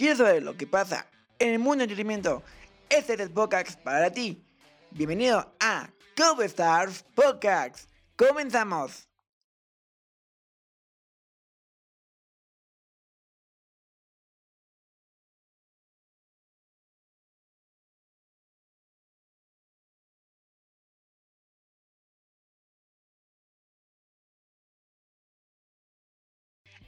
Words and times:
¿Quieres 0.00 0.16
saber 0.16 0.42
lo 0.42 0.56
que 0.56 0.66
pasa 0.66 1.06
en 1.38 1.50
el 1.50 1.58
mundo 1.58 1.82
del 1.82 1.90
entretenimiento? 1.90 2.42
Este 2.88 3.12
es 3.12 3.20
el 3.20 3.30
para 3.84 4.10
ti. 4.10 4.42
Bienvenido 4.92 5.54
a 5.60 5.90
Cover 6.16 6.46
Stars. 6.46 7.04
Comenzamos. 8.16 9.06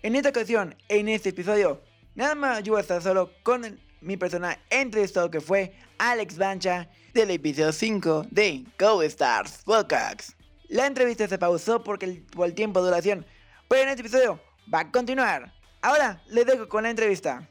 En 0.02 0.16
esta 0.16 0.30
ocasión, 0.30 0.74
en 0.88 1.10
este 1.10 1.28
episodio, 1.28 1.91
nada 2.14 2.34
más 2.34 2.62
yo 2.62 2.72
voy 2.72 2.78
a 2.78 2.82
estar 2.82 3.02
solo 3.02 3.30
con 3.42 3.80
mi 4.00 4.16
persona 4.16 4.58
entrevistado 4.70 5.30
que 5.30 5.40
fue 5.40 5.74
Alex 5.98 6.36
Bancha 6.36 6.88
del 7.14 7.30
episodio 7.30 7.72
5 7.72 8.26
de 8.30 8.64
Go 8.78 9.02
Stars 9.02 9.62
Podcast. 9.64 10.30
La 10.68 10.86
entrevista 10.86 11.28
se 11.28 11.38
pausó 11.38 11.82
porque 11.82 12.24
por 12.34 12.46
el 12.46 12.54
tiempo 12.54 12.80
de 12.80 12.86
duración, 12.86 13.26
pero 13.68 13.82
en 13.82 13.88
este 13.90 14.02
episodio 14.02 14.40
va 14.72 14.80
a 14.80 14.90
continuar. 14.90 15.52
Ahora 15.80 16.22
les 16.28 16.46
dejo 16.46 16.68
con 16.68 16.84
la 16.84 16.90
entrevista. 16.90 17.48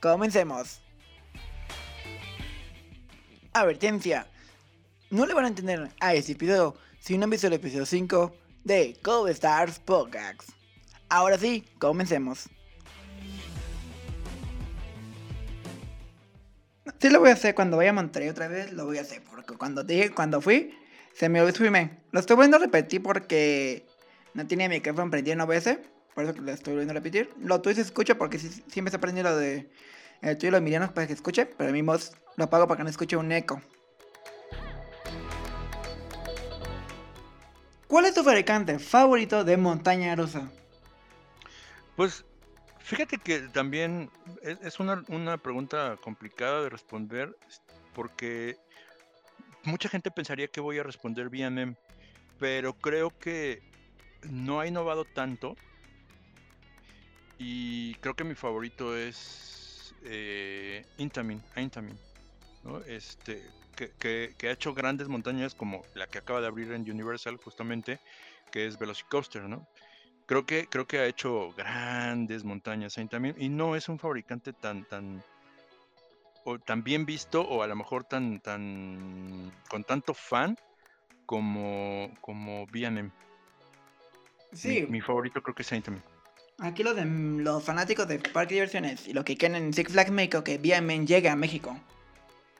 Comencemos. 0.00 0.80
Advertencia. 3.52 4.26
No 5.10 5.26
le 5.26 5.34
van 5.34 5.44
a 5.46 5.48
entender 5.48 5.90
a 6.00 6.14
este 6.14 6.32
episodio 6.32 6.76
si 7.00 7.18
no 7.18 7.24
han 7.24 7.30
visto 7.30 7.48
el 7.48 7.54
episodio 7.54 7.86
5 7.86 8.34
de 8.64 8.96
Go 9.02 9.26
Stars 9.28 9.80
Podcast. 9.80 10.50
Ahora 11.08 11.36
sí, 11.36 11.64
comencemos. 11.78 12.48
Sí 17.00 17.08
lo 17.08 17.20
voy 17.20 17.30
a 17.30 17.32
hacer 17.32 17.54
cuando 17.54 17.78
vaya 17.78 17.90
a 17.90 17.92
Monterrey 17.94 18.28
otra 18.28 18.46
vez, 18.46 18.72
lo 18.72 18.84
voy 18.84 18.98
a 18.98 19.00
hacer. 19.00 19.22
Porque 19.22 19.56
cuando 19.56 19.82
dije, 19.84 20.10
cuando 20.10 20.42
fui, 20.42 20.74
se 21.14 21.30
me 21.30 21.40
olvidó. 21.40 21.70
Lo 22.12 22.20
estoy 22.20 22.36
volviendo 22.36 22.58
a 22.58 22.60
repetir 22.60 23.02
porque 23.02 23.86
no 24.34 24.46
tenía 24.46 24.68
mi 24.68 24.76
micrófono 24.76 25.10
prendido 25.10 25.32
en 25.32 25.40
OBS. 25.40 25.78
Por 26.14 26.24
eso 26.24 26.34
lo 26.38 26.52
estoy 26.52 26.74
volviendo 26.74 26.92
a 26.92 26.94
repetir. 26.94 27.30
Lo 27.40 27.62
tuyo 27.62 27.76
se 27.76 27.80
escucha 27.80 28.16
porque 28.16 28.38
sí, 28.38 28.50
sí 28.68 28.82
me 28.82 28.90
está 28.90 28.98
lo 29.06 29.36
de 29.36 29.70
el 30.20 30.36
tuyo 30.36 30.48
y 30.48 30.50
los 30.50 30.60
Mirianos 30.60 30.92
para 30.92 31.06
que 31.06 31.14
escuche. 31.14 31.46
Pero 31.46 31.72
mi 31.72 31.80
voz 31.80 32.12
lo 32.36 32.44
apago 32.44 32.68
para 32.68 32.76
que 32.76 32.84
no 32.84 32.90
escuche 32.90 33.16
un 33.16 33.32
eco. 33.32 33.62
¿Cuál 37.86 38.04
es 38.04 38.14
tu 38.14 38.22
fabricante 38.22 38.78
favorito 38.78 39.42
de 39.42 39.56
montaña 39.56 40.14
rusa? 40.16 40.50
Pues 41.96 42.26
fíjate 42.90 43.18
que 43.18 43.40
también 43.48 44.10
es, 44.42 44.58
es 44.62 44.80
una, 44.80 45.02
una 45.08 45.38
pregunta 45.38 45.96
complicada 46.02 46.62
de 46.62 46.68
responder 46.68 47.34
porque 47.94 48.56
mucha 49.64 49.88
gente 49.88 50.10
pensaría 50.10 50.48
que 50.48 50.60
voy 50.60 50.78
a 50.78 50.82
responder 50.82 51.28
BM, 51.28 51.76
pero 52.38 52.72
creo 52.74 53.10
que 53.18 53.62
no 54.30 54.60
ha 54.60 54.66
innovado 54.66 55.04
tanto 55.04 55.56
y 57.38 57.94
creo 57.96 58.14
que 58.14 58.24
mi 58.24 58.34
favorito 58.34 58.96
es 58.96 59.94
eh, 60.04 60.84
Intamin, 60.98 61.42
Intamin, 61.56 61.98
¿no? 62.64 62.78
Este, 62.84 63.42
que, 63.76 63.90
que- 63.98 64.34
que 64.36 64.48
ha 64.48 64.52
hecho 64.52 64.74
grandes 64.74 65.08
montañas 65.08 65.54
como 65.54 65.82
la 65.94 66.06
que 66.06 66.18
acaba 66.18 66.40
de 66.40 66.46
abrir 66.48 66.72
en 66.72 66.82
Universal 66.90 67.36
justamente, 67.38 67.98
que 68.50 68.66
es 68.66 68.78
Velocicoaster, 68.78 69.42
¿no? 69.42 69.66
Creo 70.30 70.46
que, 70.46 70.68
creo 70.68 70.86
que 70.86 71.00
ha 71.00 71.06
hecho 71.06 71.52
grandes 71.56 72.44
montañas 72.44 72.96
ahí 72.96 73.08
también. 73.08 73.34
Y 73.36 73.48
no 73.48 73.74
es 73.74 73.88
un 73.88 73.98
fabricante 73.98 74.52
tan, 74.52 74.84
tan, 74.84 75.24
o 76.44 76.56
tan 76.60 76.84
bien 76.84 77.04
visto, 77.04 77.42
o 77.42 77.64
a 77.64 77.66
lo 77.66 77.74
mejor 77.74 78.04
tan, 78.04 78.38
tan, 78.38 79.52
con 79.68 79.82
tanto 79.82 80.14
fan 80.14 80.56
como, 81.26 82.16
como 82.20 82.64
B&M. 82.68 83.10
Sí, 84.52 84.82
Mi, 84.82 84.86
mi 84.86 85.00
favorito 85.00 85.42
creo 85.42 85.52
que 85.52 85.62
es 85.62 85.66
Saint 85.66 85.86
también. 85.86 86.04
Aquí 86.60 86.84
los, 86.84 86.94
de, 86.94 87.06
los 87.06 87.64
fanáticos 87.64 88.06
de 88.06 88.20
Parque 88.20 88.54
Diversiones 88.54 89.08
y 89.08 89.12
los 89.12 89.24
que 89.24 89.36
quieren 89.36 89.60
en 89.60 89.74
Six 89.74 89.90
Flags 89.90 90.12
México 90.12 90.44
que 90.44 90.58
BM 90.58 91.06
llegue 91.06 91.28
a 91.28 91.34
México. 91.34 91.76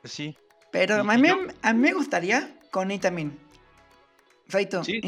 Sí, 0.03 0.35
Pero 0.73 0.95
a, 0.95 1.03
mí, 1.17 1.29
a 1.61 1.73
mí 1.73 1.79
me 1.79 1.93
gustaría 1.93 2.53
con 2.69 2.91
Itamin. 2.91 3.39
Saito, 4.49 4.83
Sí. 4.83 4.99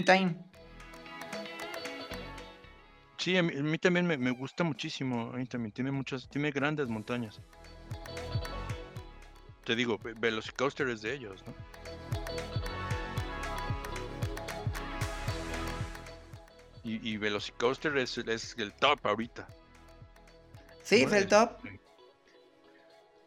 Sí, 3.24 3.38
a 3.38 3.44
mí, 3.44 3.54
a 3.58 3.64
mí 3.64 3.78
también 3.78 4.06
me, 4.06 4.18
me 4.18 4.32
gusta 4.32 4.64
muchísimo. 4.64 5.32
Ahí 5.34 5.46
también 5.46 5.72
tiene 5.72 5.92
muchas, 5.92 6.28
tiene 6.30 6.52
grandes 6.52 6.88
montañas. 6.90 7.40
Te 9.64 9.76
digo, 9.76 9.98
Ve- 9.98 10.14
Velocicoaster 10.18 10.90
es 10.90 11.02
de 11.02 11.14
ellos, 11.14 11.42
¿no? 11.48 11.54
Y, 16.84 17.10
y 17.10 17.18
Velocicoaster 17.18 17.98
es, 17.98 18.18
es 18.18 18.56
el 18.58 18.74
top 18.74 19.00
ahorita. 19.08 19.48
Sí, 20.84 21.02
¿no? 21.04 21.08
es 21.08 21.14
el 21.14 21.28
top. 21.30 21.52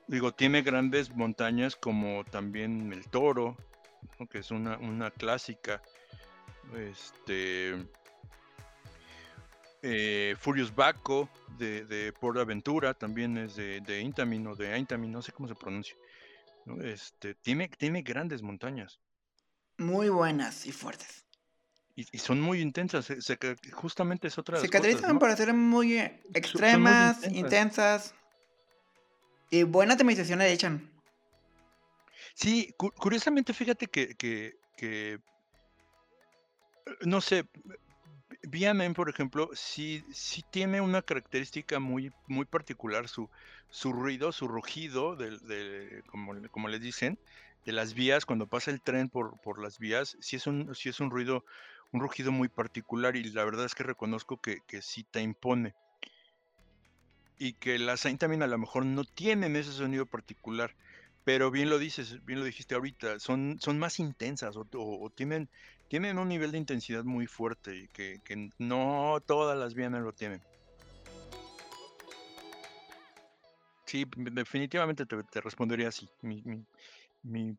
Digo, 0.09 0.33
tiene 0.33 0.61
grandes 0.63 1.11
montañas 1.17 1.75
como 1.75 2.23
también 2.25 2.93
el 2.93 3.09
Toro, 3.09 3.57
¿no? 4.19 4.27
que 4.29 4.39
es 4.39 4.51
una, 4.51 4.77
una 4.77 5.11
clásica. 5.11 5.81
Este. 6.77 7.77
Eh, 9.83 10.35
Furious 10.39 10.75
Baco 10.75 11.29
de, 11.59 11.85
de 11.85 12.13
Port 12.13 12.39
Aventura 12.39 12.95
también 12.95 13.37
es 13.39 13.57
de, 13.57 13.81
de 13.81 14.01
Intamin 14.01 14.47
o 14.47 14.55
de 14.57 14.77
Intamin, 14.79 15.13
no 15.13 15.23
sé 15.23 15.33
cómo 15.33 15.49
se 15.49 15.55
pronuncia. 15.55 15.97
¿no? 16.65 16.83
Este, 16.83 17.35
tiene, 17.35 17.69
tiene 17.69 18.03
grandes 18.03 18.43
montañas 18.43 18.99
Muy 19.79 20.09
buenas 20.09 20.67
y 20.67 20.73
fuertes. 20.73 21.25
y, 21.95 22.07
y 22.13 22.19
son 22.19 22.41
muy 22.41 22.61
intensas. 22.61 23.05
se- 23.07 23.21
se 23.23 23.37
ca- 23.39 23.57
justamente 23.73 24.29
es 24.29 24.37
otra 24.39 24.59
de 24.59 24.63
Se 24.65 24.71
caracterizan 24.71 25.15
¿no? 25.15 25.19
por 25.21 25.35
ser 25.37 25.55
muy 25.55 25.99
eh, 25.99 26.23
extremas, 26.35 27.17
intensas. 27.25 27.33
intensas. 27.37 28.15
Y 29.51 29.63
buena 29.63 29.97
tematización 29.97 30.41
le 30.41 30.53
echan. 30.53 30.91
Sí, 32.35 32.75
cu- 32.77 32.91
curiosamente, 32.93 33.55
fíjate 33.55 33.87
que, 33.87 34.15
que, 34.17 34.59
que, 34.77 35.13
eh, 35.15 35.21
no 37.03 37.21
sé, 37.21 37.45
BMM, 38.47 38.95
por 38.95 39.09
ejemplo, 39.11 39.51
sí, 39.55 40.05
sí 40.13 40.45
tiene 40.51 40.81
una 40.81 41.03
característica 41.03 41.81
muy, 41.81 42.13
muy 42.29 42.45
particular, 42.45 43.09
su, 43.09 43.29
su 43.71 43.93
ruido, 43.93 44.31
su 44.31 44.47
rugido, 44.47 45.17
del, 45.17 45.41
de, 45.49 46.03
como, 46.07 46.33
como 46.51 46.69
les 46.69 46.81
dicen, 46.81 47.19
de 47.65 47.73
las 47.73 47.95
vías, 47.95 48.25
cuando 48.25 48.47
pasa 48.47 48.71
el 48.71 48.81
tren 48.81 49.09
por, 49.09 49.41
por 49.41 49.61
las 49.61 49.81
vías, 49.81 50.17
sí 50.21 50.37
es 50.37 50.47
un, 50.47 50.73
sí 50.77 50.89
es 50.89 51.01
un 51.01 51.11
ruido, 51.11 51.45
un 51.91 52.01
rugido 52.01 52.31
muy 52.31 52.49
particular 52.49 53.17
y 53.17 53.25
la 53.25 53.45
verdad 53.45 53.67
es 53.67 53.75
que 53.75 53.83
reconozco 53.83 54.41
que, 54.41 54.61
que 54.69 54.81
sí 54.81 55.03
te 55.03 55.21
impone. 55.21 55.75
Y 57.39 57.55
que 57.55 57.81
las 57.81 58.01
Saint 58.01 58.21
también 58.21 58.45
a 58.45 58.47
lo 58.47 58.59
mejor 58.59 58.87
no 58.87 59.05
tienen 59.05 59.57
ese 59.57 59.73
sonido 59.73 60.07
particular. 60.07 60.75
Pero 61.25 61.51
bien 61.51 61.69
lo 61.69 61.81
dices, 61.81 62.25
bien 62.25 62.39
lo 62.39 62.45
dijiste 62.45 62.77
ahorita, 62.77 63.19
son, 63.19 63.59
son 63.61 63.81
más 63.81 63.99
intensas 63.99 64.57
o 64.57 65.11
tienen, 65.11 65.49
tienen 65.89 66.19
un 66.19 66.29
nivel 66.29 66.53
de 66.53 66.59
intensidad 66.59 67.05
muy 67.05 67.27
fuerte 67.27 67.77
y 67.77 67.89
que, 67.89 68.21
que 68.25 68.51
no 68.59 69.19
todas 69.27 69.59
las 69.59 69.75
BM 69.75 70.01
lo 70.01 70.13
tienen. 70.13 70.43
Sí, 73.85 74.05
definitivamente 74.17 75.07
te, 75.07 75.23
te 75.23 75.41
respondería 75.41 75.89
así. 75.89 76.09
Mi, 76.23 76.43
mi, 76.43 76.65
mi, 77.23 77.57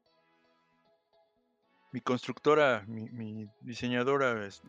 mi 1.93 2.01
constructora, 2.01 2.83
mi, 2.87 3.09
mi 3.09 3.47
diseñadora 3.61 4.45
es- 4.45 4.61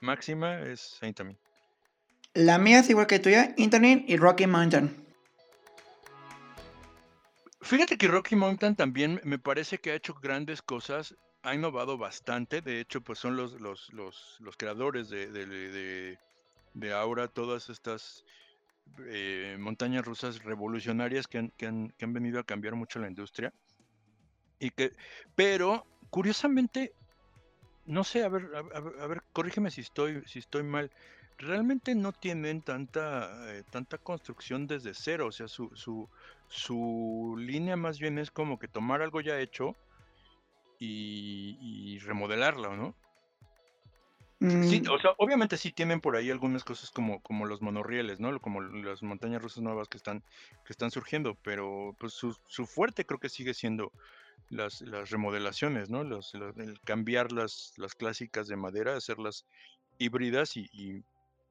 máxima 0.00 0.60
es 0.60 0.80
Saint 0.80 1.20
Amin. 1.20 1.38
La 2.32 2.58
mía 2.58 2.80
es 2.80 2.90
igual 2.90 3.06
que 3.06 3.18
tuya, 3.18 3.54
Internet 3.56 4.04
y 4.06 4.16
Rocky 4.16 4.46
Mountain. 4.46 5.04
Fíjate 7.62 7.98
que 7.98 8.08
Rocky 8.08 8.36
Mountain 8.36 8.76
también 8.76 9.20
me 9.24 9.38
parece 9.38 9.78
que 9.78 9.90
ha 9.90 9.94
hecho 9.94 10.14
grandes 10.14 10.62
cosas, 10.62 11.14
ha 11.46 11.54
innovado 11.54 11.96
bastante, 11.96 12.60
de 12.60 12.80
hecho 12.80 13.00
pues 13.00 13.20
son 13.20 13.36
los, 13.36 13.60
los, 13.60 13.92
los, 13.92 14.36
los 14.40 14.56
creadores 14.56 15.08
de, 15.08 15.28
de, 15.30 15.46
de- 15.46 16.92
ahora 16.92 17.28
todas 17.28 17.70
estas 17.70 18.24
eh, 19.06 19.56
montañas 19.58 20.04
rusas 20.04 20.42
revolucionarias 20.42 21.26
que 21.28 21.38
han, 21.38 21.50
que, 21.56 21.66
han, 21.66 21.88
que 21.96 22.04
han 22.04 22.12
venido 22.12 22.40
a 22.40 22.44
cambiar 22.44 22.74
mucho 22.74 22.98
la 22.98 23.08
industria. 23.08 23.52
Y 24.58 24.70
que, 24.70 24.92
pero 25.34 25.86
curiosamente, 26.10 26.92
no 27.86 28.02
sé, 28.04 28.24
a 28.24 28.28
ver, 28.28 28.50
a, 28.54 28.58
a- 28.76 29.04
a 29.04 29.06
ver, 29.06 29.22
corrígeme 29.32 29.70
si 29.70 29.82
estoy, 29.82 30.22
si 30.26 30.40
estoy 30.40 30.64
mal. 30.64 30.90
Realmente 31.38 31.94
no 31.94 32.12
tienen 32.12 32.62
tanta, 32.62 33.54
eh, 33.54 33.62
tanta 33.70 33.98
construcción 33.98 34.66
desde 34.66 34.94
cero. 34.94 35.26
O 35.28 35.32
sea, 35.32 35.48
su, 35.48 35.70
su, 35.74 36.08
su 36.48 37.36
línea 37.38 37.76
más 37.76 37.98
bien 37.98 38.18
es 38.18 38.30
como 38.30 38.58
que 38.58 38.68
tomar 38.68 39.00
algo 39.02 39.20
ya 39.20 39.38
hecho 39.38 39.76
y, 40.78 41.58
y 41.60 41.98
remodelarlo, 42.00 42.76
¿no? 42.76 42.94
Sí, 44.38 44.82
Mm, 44.82 44.90
o 44.90 44.98
sea, 44.98 45.12
obviamente 45.18 45.56
sí 45.56 45.72
tienen 45.72 46.00
por 46.00 46.14
ahí 46.16 46.30
algunas 46.30 46.62
cosas 46.64 46.90
como, 46.90 47.20
como 47.22 47.46
los 47.46 47.62
monorrieles, 47.62 48.20
¿no? 48.20 48.38
Como 48.40 48.60
las 48.60 49.02
montañas 49.02 49.40
rusas 49.42 49.62
nuevas 49.62 49.88
que 49.88 49.96
están, 49.96 50.22
que 50.64 50.72
están 50.72 50.90
surgiendo, 50.90 51.36
pero 51.42 51.96
pues 51.98 52.12
su, 52.12 52.36
su 52.46 52.66
fuerte 52.66 53.06
creo 53.06 53.18
que 53.18 53.28
sigue 53.30 53.54
siendo 53.54 53.92
las, 54.50 54.82
las 54.82 55.10
remodelaciones, 55.10 55.90
¿no? 55.90 56.04
Los, 56.04 56.34
los- 56.34 56.56
el 56.58 56.80
cambiar 56.82 57.32
las, 57.32 57.72
las 57.78 57.94
clásicas 57.94 58.46
de 58.48 58.56
madera, 58.56 58.96
hacerlas 58.96 59.46
híbridas 59.98 60.56
y, 60.56 60.68
y- 60.72 61.02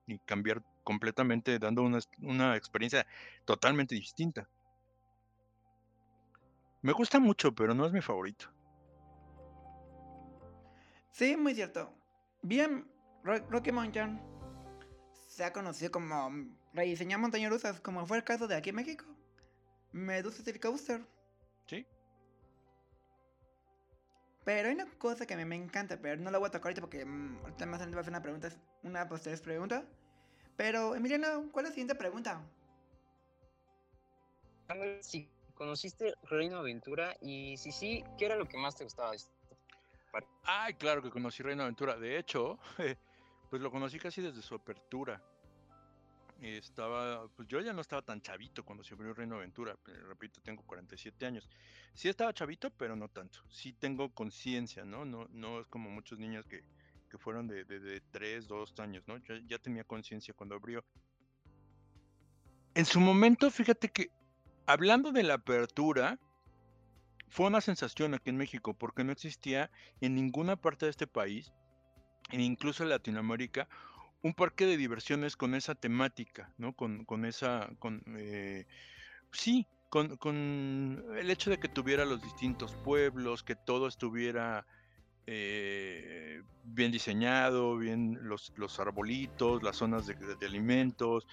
y 0.07 0.19
cambiar 0.19 0.61
completamente, 0.83 1.57
dando 1.59 1.81
una, 1.83 1.99
una 2.21 2.55
experiencia 2.55 3.07
totalmente 3.45 3.95
distinta. 3.95 4.47
Me 6.81 6.93
gusta 6.93 7.19
mucho, 7.19 7.53
pero 7.53 7.73
no 7.73 7.85
es 7.85 7.91
mi 7.91 7.99
favorito. 8.01 8.54
Sí, 11.15 11.37
muy 11.37 11.55
cierto. 11.55 11.91
Bien, 12.41 12.85
Ro- 13.23 13.45
Rocky 13.49 13.71
Mountain 13.71 14.19
se 15.29 15.43
ha 15.43 15.51
conocido 15.53 15.91
como 15.91 16.29
rediseñar 16.73 17.19
montañas 17.19 17.51
rusas, 17.51 17.79
como 17.79 18.05
fue 18.05 18.17
el 18.17 18.23
caso 18.23 18.47
de 18.47 18.55
aquí 18.55 18.69
en 18.69 18.75
México. 18.75 19.05
Medusa 19.91 20.43
City 20.43 20.59
Coaster. 20.59 21.01
¿Sí? 21.67 21.85
Pero 24.43 24.67
hay 24.67 24.75
una 24.75 24.85
cosa 24.97 25.25
que 25.25 25.33
a 25.33 25.37
mí 25.37 25.45
me 25.45 25.55
encanta, 25.55 25.97
pero 25.99 26.21
no 26.21 26.29
la 26.29 26.37
voy 26.37 26.47
a 26.47 26.51
tocar 26.51 26.67
ahorita 26.67 26.81
porque 26.81 27.05
mm, 27.05 27.37
ahorita 27.43 27.65
más 27.65 27.75
adelante 27.81 27.95
va 27.95 27.99
a 27.99 28.01
hacer 28.01 28.11
una 28.11 28.21
pregunta, 28.21 28.49
una 28.83 29.07
posterior 29.09 29.41
pregunta. 29.41 29.83
Pero, 30.57 30.95
Emiliano, 30.95 31.49
¿cuál 31.51 31.65
es 31.65 31.71
la 31.71 31.73
siguiente 31.73 31.95
pregunta? 31.95 32.41
Si 35.01 35.29
conociste 35.53 36.13
Reino 36.23 36.57
Aventura 36.57 37.15
y 37.21 37.57
si 37.57 37.71
sí, 37.71 38.03
¿qué 38.17 38.25
era 38.25 38.35
lo 38.35 38.47
que 38.47 38.57
más 38.57 38.75
te 38.75 38.83
gustaba 38.83 39.11
de 39.11 39.17
esto? 39.17 39.34
Ay, 40.43 40.75
claro 40.75 41.01
que 41.01 41.09
conocí 41.09 41.43
Reino 41.43 41.63
Aventura. 41.63 41.97
De 41.97 42.17
hecho, 42.17 42.59
pues 43.49 43.61
lo 43.61 43.71
conocí 43.71 43.99
casi 43.99 44.21
desde 44.21 44.41
su 44.41 44.55
apertura. 44.55 45.21
Estaba, 46.41 47.27
pues 47.29 47.47
yo 47.47 47.61
ya 47.61 47.71
no 47.71 47.81
estaba 47.81 48.01
tan 48.01 48.21
chavito 48.21 48.63
cuando 48.63 48.83
se 48.83 48.93
abrió 48.93 49.13
Reino 49.13 49.35
Aventura. 49.35 49.75
pero 49.83 50.07
repito, 50.07 50.41
tengo 50.41 50.63
47 50.63 51.25
años. 51.25 51.49
Sí 51.93 52.09
estaba 52.09 52.33
chavito, 52.33 52.69
pero 52.71 52.95
no 52.95 53.07
tanto. 53.07 53.39
Sí 53.49 53.73
tengo 53.73 54.13
conciencia, 54.13 54.83
¿no? 54.85 55.05
No, 55.05 55.27
no 55.31 55.61
es 55.61 55.67
como 55.67 55.89
muchos 55.89 56.19
niños 56.19 56.45
que, 56.45 56.63
que 57.09 57.17
fueron 57.17 57.47
de, 57.47 57.63
de, 57.63 57.79
de 57.79 58.01
3, 58.11 58.47
2 58.47 58.79
años, 58.79 59.03
¿no? 59.07 59.17
Yo 59.17 59.35
ya 59.47 59.57
tenía 59.59 59.85
conciencia 59.85 60.33
cuando 60.33 60.55
abrió. 60.55 60.83
En 62.75 62.85
su 62.85 62.99
momento, 62.99 63.49
fíjate 63.49 63.89
que 63.89 64.11
hablando 64.65 65.11
de 65.13 65.23
la 65.23 65.35
apertura, 65.35 66.19
fue 67.29 67.47
una 67.47 67.61
sensación 67.61 68.13
aquí 68.13 68.29
en 68.29 68.37
México 68.37 68.73
porque 68.73 69.03
no 69.03 69.11
existía 69.11 69.71
en 70.01 70.15
ninguna 70.15 70.55
parte 70.55 70.85
de 70.85 70.91
este 70.91 71.07
país, 71.07 71.51
e 72.31 72.41
incluso 72.41 72.83
en 72.83 72.89
Latinoamérica, 72.89 73.67
un 74.21 74.33
parque 74.33 74.65
de 74.65 74.77
diversiones 74.77 75.35
con 75.35 75.53
esa 75.53 75.75
temática, 75.75 76.51
¿no? 76.57 76.73
Con, 76.73 77.05
con 77.05 77.25
esa, 77.25 77.69
con, 77.77 78.01
eh, 78.17 78.65
sí, 79.31 79.67
con, 79.89 80.17
con 80.17 81.05
el 81.17 81.29
hecho 81.29 81.51
de 81.51 81.59
que 81.59 81.69
tuviera 81.69 82.05
los 82.05 82.23
distintos 82.23 82.73
pueblos, 82.75 83.43
que 83.43 83.55
todo 83.55 83.87
estuviera 83.87 84.65
eh, 85.27 86.41
bien 86.63 86.91
diseñado, 86.91 87.77
bien 87.77 88.17
los, 88.21 88.51
los 88.57 88.79
arbolitos, 88.79 89.61
las 89.61 89.77
zonas 89.77 90.07
de, 90.07 90.15
de 90.15 90.45
alimentos, 90.45 91.27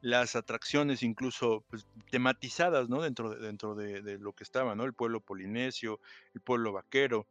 las 0.00 0.36
atracciones 0.36 1.02
incluso 1.02 1.64
pues, 1.68 1.86
tematizadas, 2.10 2.88
¿no? 2.88 3.02
Dentro, 3.02 3.30
de, 3.30 3.38
dentro 3.38 3.74
de, 3.74 4.18
lo 4.18 4.32
que 4.32 4.44
estaba, 4.44 4.74
¿no? 4.74 4.84
El 4.84 4.94
pueblo 4.94 5.20
polinesio, 5.20 6.00
el 6.34 6.40
pueblo 6.40 6.72
vaquero. 6.72 7.26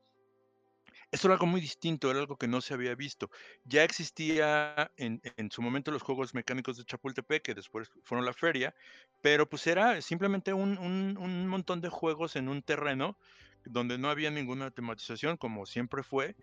Eso 1.12 1.28
era 1.28 1.36
algo 1.36 1.46
muy 1.46 1.62
distinto, 1.62 2.10
era 2.10 2.20
algo 2.20 2.36
que 2.36 2.48
no 2.48 2.62
se 2.62 2.74
había 2.74 2.96
visto. 2.96 3.30
Ya 3.64 3.84
existía 3.84 4.92
en, 4.98 5.22
en 5.38 5.52
su 5.52 5.62
momento 5.62 5.92
los 5.92 6.02
Juegos 6.02 6.34
Mecánicos 6.34 6.78
de 6.78 6.84
Chapultepec, 6.84 7.44
que 7.44 7.54
después 7.54 7.90
fueron 8.04 8.26
la 8.26 8.34
feria, 8.34 8.74
pero 9.22 9.48
pues 9.48 9.66
era 9.68 10.02
simplemente 10.02 10.52
un, 10.52 10.78
un, 10.78 11.18
un 11.18 11.48
montón 11.48 11.80
de 11.80 11.90
juegos 11.90 12.36
en 12.36 12.50
un 12.50 12.62
terreno 12.64 13.18
donde 13.64 13.98
no 13.98 14.10
había 14.10 14.32
ninguna 14.32 14.72
tematización, 14.72 15.38
como 15.38 15.66
siempre 15.66 16.04
fue, 16.04 16.36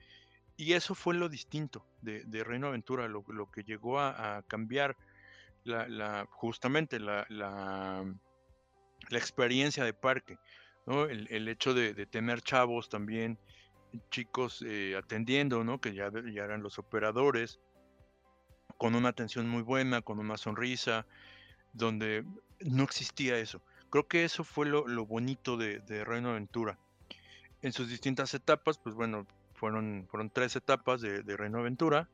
y 0.57 0.75
eso 0.75 0.95
fue 0.95 1.15
lo 1.15 1.29
distinto 1.29 1.85
de, 2.01 2.45
Reino 2.45 2.69
Aventura, 2.69 3.09
lo, 3.09 3.25
lo 3.29 3.51
que 3.51 3.65
llegó 3.65 4.01
a 4.01 4.43
cambiar 4.49 4.97
la, 5.65 5.89
la, 5.89 6.27
justamente 6.31 6.99
la, 6.99 7.27
la, 7.29 8.05
experiencia 9.11 9.85
de 9.85 9.93
parque, 9.93 10.39
el, 10.87 11.49
hecho 11.49 11.75
de, 11.75 12.07
tener 12.07 12.41
chavos 12.43 12.89
también, 12.89 13.39
chicos 14.11 14.65
eh, 14.67 14.97
atendiendo, 14.97 15.65
¿no? 15.65 15.81
que 15.81 15.95
ya, 15.95 16.07
eran 16.07 16.63
los 16.63 16.79
operadores, 16.79 17.61
con 18.79 18.95
una 18.95 19.11
atención 19.11 19.49
muy 19.49 19.63
buena, 19.63 20.03
con 20.03 20.19
una 20.19 20.37
sonrisa, 20.37 21.07
donde 21.73 22.25
no 22.61 22.83
existía 22.83 23.39
eso. 23.39 23.63
Creo 23.91 24.09
que 24.09 24.25
eso 24.25 24.45
fue 24.45 24.67
lo, 24.67 25.07
bonito 25.07 25.57
de, 25.57 26.05
Reino 26.05 26.31
Aventura. 26.31 26.79
En 27.61 27.73
sus 27.73 27.89
distintas 27.89 28.35
etapas, 28.35 28.79
pues 28.79 28.95
bueno, 28.95 29.27
fueron, 29.55 30.07
fueron 30.11 30.31
tres 30.31 30.57
etapas 30.57 31.01
de 31.01 31.37
Reino 31.37 31.59
Aventura 31.59 32.09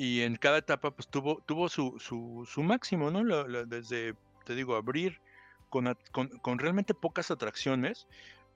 y 0.00 0.22
en 0.22 0.36
cada 0.36 0.56
etapa 0.56 0.92
pues 0.92 1.08
tuvo, 1.08 1.42
tuvo 1.44 1.68
su, 1.68 1.98
su, 1.98 2.48
su 2.50 2.62
máximo, 2.62 3.10
¿no? 3.10 3.22
Desde, 3.66 4.14
te 4.46 4.54
digo, 4.54 4.74
abrir 4.74 5.20
con, 5.68 5.94
con, 6.10 6.28
con, 6.38 6.58
realmente 6.58 6.94
pocas 6.94 7.30
atracciones, 7.30 8.06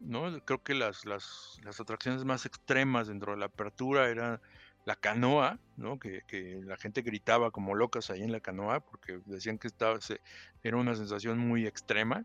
¿no? 0.00 0.42
Creo 0.46 0.62
que 0.62 0.72
las, 0.72 1.04
las, 1.04 1.60
las, 1.62 1.78
atracciones 1.80 2.24
más 2.24 2.46
extremas 2.46 3.08
dentro 3.08 3.32
de 3.32 3.40
la 3.40 3.44
apertura 3.44 4.08
era 4.08 4.40
la 4.86 4.96
canoa, 4.96 5.58
¿no? 5.76 5.98
Que, 5.98 6.22
que, 6.26 6.62
la 6.64 6.78
gente 6.78 7.02
gritaba 7.02 7.50
como 7.50 7.74
locas 7.74 8.08
ahí 8.08 8.22
en 8.22 8.32
la 8.32 8.40
canoa 8.40 8.80
porque 8.80 9.20
decían 9.26 9.58
que 9.58 9.66
estaba, 9.66 10.00
se, 10.00 10.22
era 10.62 10.78
una 10.78 10.94
sensación 10.94 11.36
muy 11.36 11.66
extrema, 11.66 12.24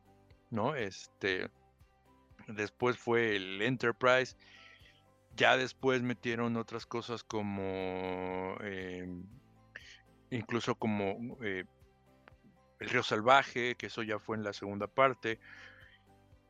¿no? 0.49 0.75
Este, 0.75 1.51
después 2.47 2.97
fue 2.97 3.35
el 3.35 3.61
Enterprise, 3.61 4.37
ya 5.39 5.55
después 5.55 6.01
metieron 6.01 6.57
otras 6.57 6.85
cosas 6.85 7.23
como 7.23 8.57
eh, 8.61 9.07
incluso 10.31 10.75
como 10.75 11.37
eh, 11.41 11.63
el 12.79 12.89
río 12.89 13.03
salvaje, 13.03 13.75
que 13.75 13.85
eso 13.85 14.03
ya 14.03 14.19
fue 14.19 14.35
en 14.35 14.43
la 14.43 14.51
segunda 14.51 14.87
parte. 14.87 15.39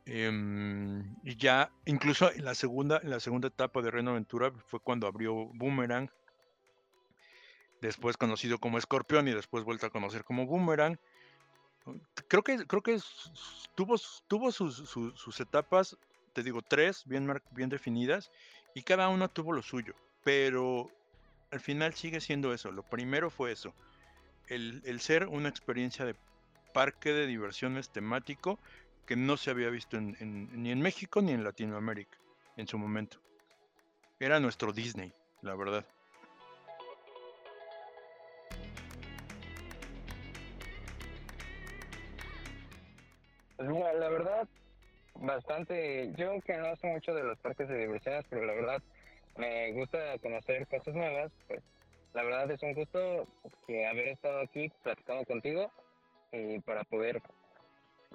Eh, 0.06 1.04
y 1.22 1.36
ya 1.36 1.70
incluso 1.84 2.32
en 2.32 2.44
la 2.44 2.56
segunda, 2.56 2.98
en 3.00 3.10
la 3.10 3.20
segunda 3.20 3.46
etapa 3.46 3.80
de 3.80 3.92
Reino 3.92 4.10
Aventura 4.10 4.50
fue 4.66 4.80
cuando 4.80 5.06
abrió 5.06 5.34
Boomerang, 5.54 6.10
después 7.80 8.16
conocido 8.16 8.58
como 8.58 8.76
Escorpión 8.76 9.28
y 9.28 9.32
después 9.32 9.62
vuelto 9.62 9.86
a 9.86 9.90
conocer 9.90 10.24
como 10.24 10.46
Boomerang. 10.46 10.98
Creo 12.26 12.42
que, 12.42 12.66
creo 12.66 12.82
que 12.82 12.98
tuvo, 13.76 13.94
tuvo 14.26 14.50
sus, 14.50 14.74
sus, 14.76 15.14
sus 15.14 15.40
etapas, 15.40 15.96
te 16.32 16.42
digo, 16.42 16.60
tres 16.62 17.04
bien, 17.06 17.32
bien 17.52 17.68
definidas, 17.68 18.30
y 18.74 18.82
cada 18.82 19.08
uno 19.08 19.28
tuvo 19.28 19.52
lo 19.52 19.62
suyo, 19.62 19.94
pero 20.24 20.90
al 21.50 21.60
final 21.60 21.94
sigue 21.94 22.20
siendo 22.20 22.52
eso. 22.52 22.70
Lo 22.70 22.82
primero 22.82 23.30
fue 23.30 23.52
eso, 23.52 23.74
el, 24.48 24.82
el, 24.84 25.00
ser 25.00 25.26
una 25.26 25.48
experiencia 25.48 26.04
de 26.04 26.14
parque 26.72 27.12
de 27.12 27.26
diversiones 27.26 27.90
temático 27.90 28.58
que 29.06 29.16
no 29.16 29.36
se 29.36 29.50
había 29.50 29.70
visto 29.70 29.96
en, 29.96 30.16
en, 30.20 30.62
ni 30.62 30.70
en 30.70 30.80
México 30.80 31.20
ni 31.20 31.32
en 31.32 31.44
Latinoamérica 31.44 32.18
en 32.56 32.66
su 32.66 32.78
momento. 32.78 33.18
Era 34.18 34.38
nuestro 34.38 34.72
Disney, 34.72 35.12
la 35.42 35.54
verdad. 35.54 35.84
Pues 43.56 43.68
la 43.68 44.08
verdad, 44.08 44.48
bastante. 45.20 46.12
Yo 46.16 46.40
que 46.40 46.56
no 46.56 46.74
sé 46.76 46.88
mucho 46.88 47.14
de 47.14 47.22
los 47.22 47.38
parques 47.38 47.68
de 47.68 47.78
diversiones, 47.78 48.24
pero 48.28 48.44
la 48.44 48.54
verdad 48.54 48.82
me 49.36 49.72
gusta 49.72 50.18
conocer 50.18 50.66
cosas 50.68 50.94
nuevas. 50.94 51.32
Pues 51.46 51.62
la 52.14 52.22
verdad 52.22 52.50
es 52.50 52.62
un 52.62 52.74
gusto 52.74 53.26
que 53.66 53.86
haber 53.86 54.08
estado 54.08 54.40
aquí 54.40 54.70
platicando 54.82 55.24
contigo 55.24 55.70
y 56.32 56.58
para 56.60 56.84
poder 56.84 57.22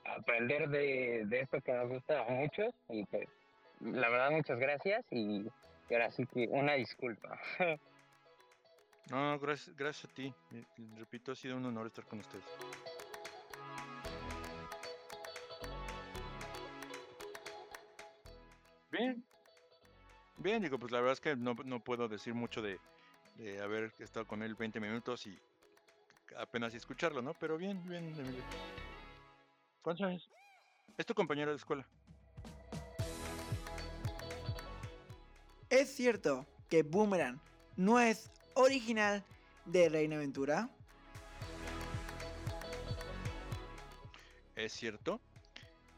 aprender 0.05 0.69
de, 0.69 1.23
de 1.25 1.39
esto 1.41 1.61
que 1.61 1.73
nos 1.73 1.89
gusta 1.89 2.21
a 2.21 2.29
muchos. 2.29 2.73
Y 2.89 3.05
pues 3.05 3.27
la 3.81 4.09
verdad, 4.09 4.31
muchas 4.31 4.59
gracias 4.59 5.05
y, 5.11 5.47
y 5.89 5.93
ahora 5.93 6.11
sí 6.11 6.25
que 6.27 6.47
una 6.47 6.73
disculpa. 6.73 7.39
No, 9.11 9.37
gracias, 9.37 9.75
gracias 9.75 10.11
a 10.11 10.15
ti. 10.15 10.33
Repito, 10.97 11.31
ha 11.31 11.35
sido 11.35 11.57
un 11.57 11.65
honor 11.65 11.85
estar 11.85 12.05
con 12.05 12.19
ustedes. 12.19 12.43
Bien. 18.97 19.23
Bien, 20.37 20.61
digo, 20.61 20.79
pues 20.79 20.91
la 20.91 20.99
verdad 20.99 21.13
es 21.13 21.21
que 21.21 21.35
no, 21.35 21.55
no 21.65 21.83
puedo 21.83 22.07
decir 22.07 22.33
mucho 22.33 22.61
de, 22.61 22.79
de, 23.37 23.61
haber 23.61 23.93
estado 23.99 24.25
con 24.25 24.41
él 24.41 24.55
20 24.55 24.79
minutos 24.79 25.27
y 25.27 25.37
apenas 26.37 26.73
escucharlo, 26.73 27.21
¿no? 27.21 27.33
Pero 27.33 27.57
bien, 27.57 27.81
bien, 27.87 28.07
Emilio. 28.17 28.43
¿Cuántos 29.81 30.07
años? 30.07 30.29
Es 30.97 31.05
tu 31.05 31.13
compañero 31.13 31.51
de 31.51 31.57
escuela. 31.57 31.85
Es 35.69 35.93
cierto 35.93 36.45
que 36.69 36.83
Boomerang 36.83 37.39
no 37.75 37.99
es 37.99 38.31
original 38.53 39.23
de 39.65 39.89
Reino 39.89 40.15
Aventura? 40.15 40.69
Es 44.55 44.71
cierto. 44.71 45.19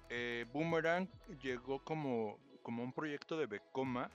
Eh, 0.10 0.46
Boomerang 0.54 1.08
llegó 1.42 1.80
como, 1.84 2.40
como 2.68 2.84
un 2.84 2.92
proyecto 2.92 3.38
de 3.38 3.46
Becoma. 3.46 4.12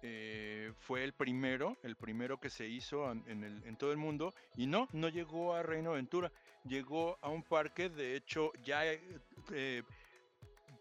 Eh, 0.00 0.72
fue 0.78 1.02
el 1.02 1.14
primero, 1.14 1.76
el 1.82 1.96
primero 1.96 2.38
que 2.38 2.48
se 2.48 2.68
hizo 2.68 3.10
en, 3.10 3.76
todo 3.76 3.90
el 3.90 3.96
mundo. 3.96 4.32
Y 4.56 4.68
no, 4.68 4.86
no 4.92 5.08
llegó 5.08 5.52
a 5.52 5.64
Reino 5.64 5.90
Aventura. 5.90 6.30
Llegó 6.62 7.18
a 7.20 7.28
un 7.28 7.42
parque. 7.42 7.88
De 7.88 8.14
hecho, 8.14 8.52
ya 8.62 8.84
eh, 8.84 9.82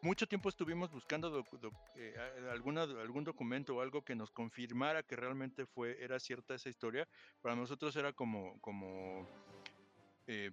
mucho 0.03 0.27
tiempo 0.27 0.47
estuvimos 0.47 0.91
buscando 0.91 1.31
doc- 1.31 1.73
eh, 1.95 2.13
algún 2.51 3.23
documento 3.23 3.75
o 3.77 3.81
algo 3.81 4.03
que 4.03 4.13
nos 4.13 4.29
confirmara 4.29 5.01
que 5.01 5.15
realmente 5.15 5.65
fue, 5.65 5.97
era 6.03 6.19
cierta 6.19 6.53
esa 6.53 6.69
historia. 6.69 7.07
Para 7.41 7.55
nosotros 7.55 7.95
era 7.95 8.13
como, 8.13 8.61
como, 8.61 9.27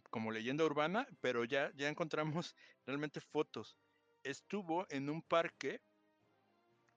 como 0.08 0.30
leyenda 0.32 0.64
urbana, 0.64 1.06
pero 1.20 1.44
ya, 1.44 1.70
ya 1.74 1.90
encontramos 1.90 2.56
realmente 2.86 3.20
fotos. 3.20 3.76
Estuvo 4.22 4.86
en 4.88 5.10
un 5.10 5.20
parque 5.20 5.82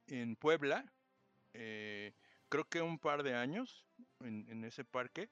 en 0.07 0.35
Puebla, 0.35 0.93
eh, 1.53 2.13
creo 2.49 2.65
que 2.69 2.81
un 2.81 2.99
par 2.99 3.23
de 3.23 3.35
años 3.35 3.87
en, 4.21 4.63
ese 4.65 4.85
parque, 4.85 5.29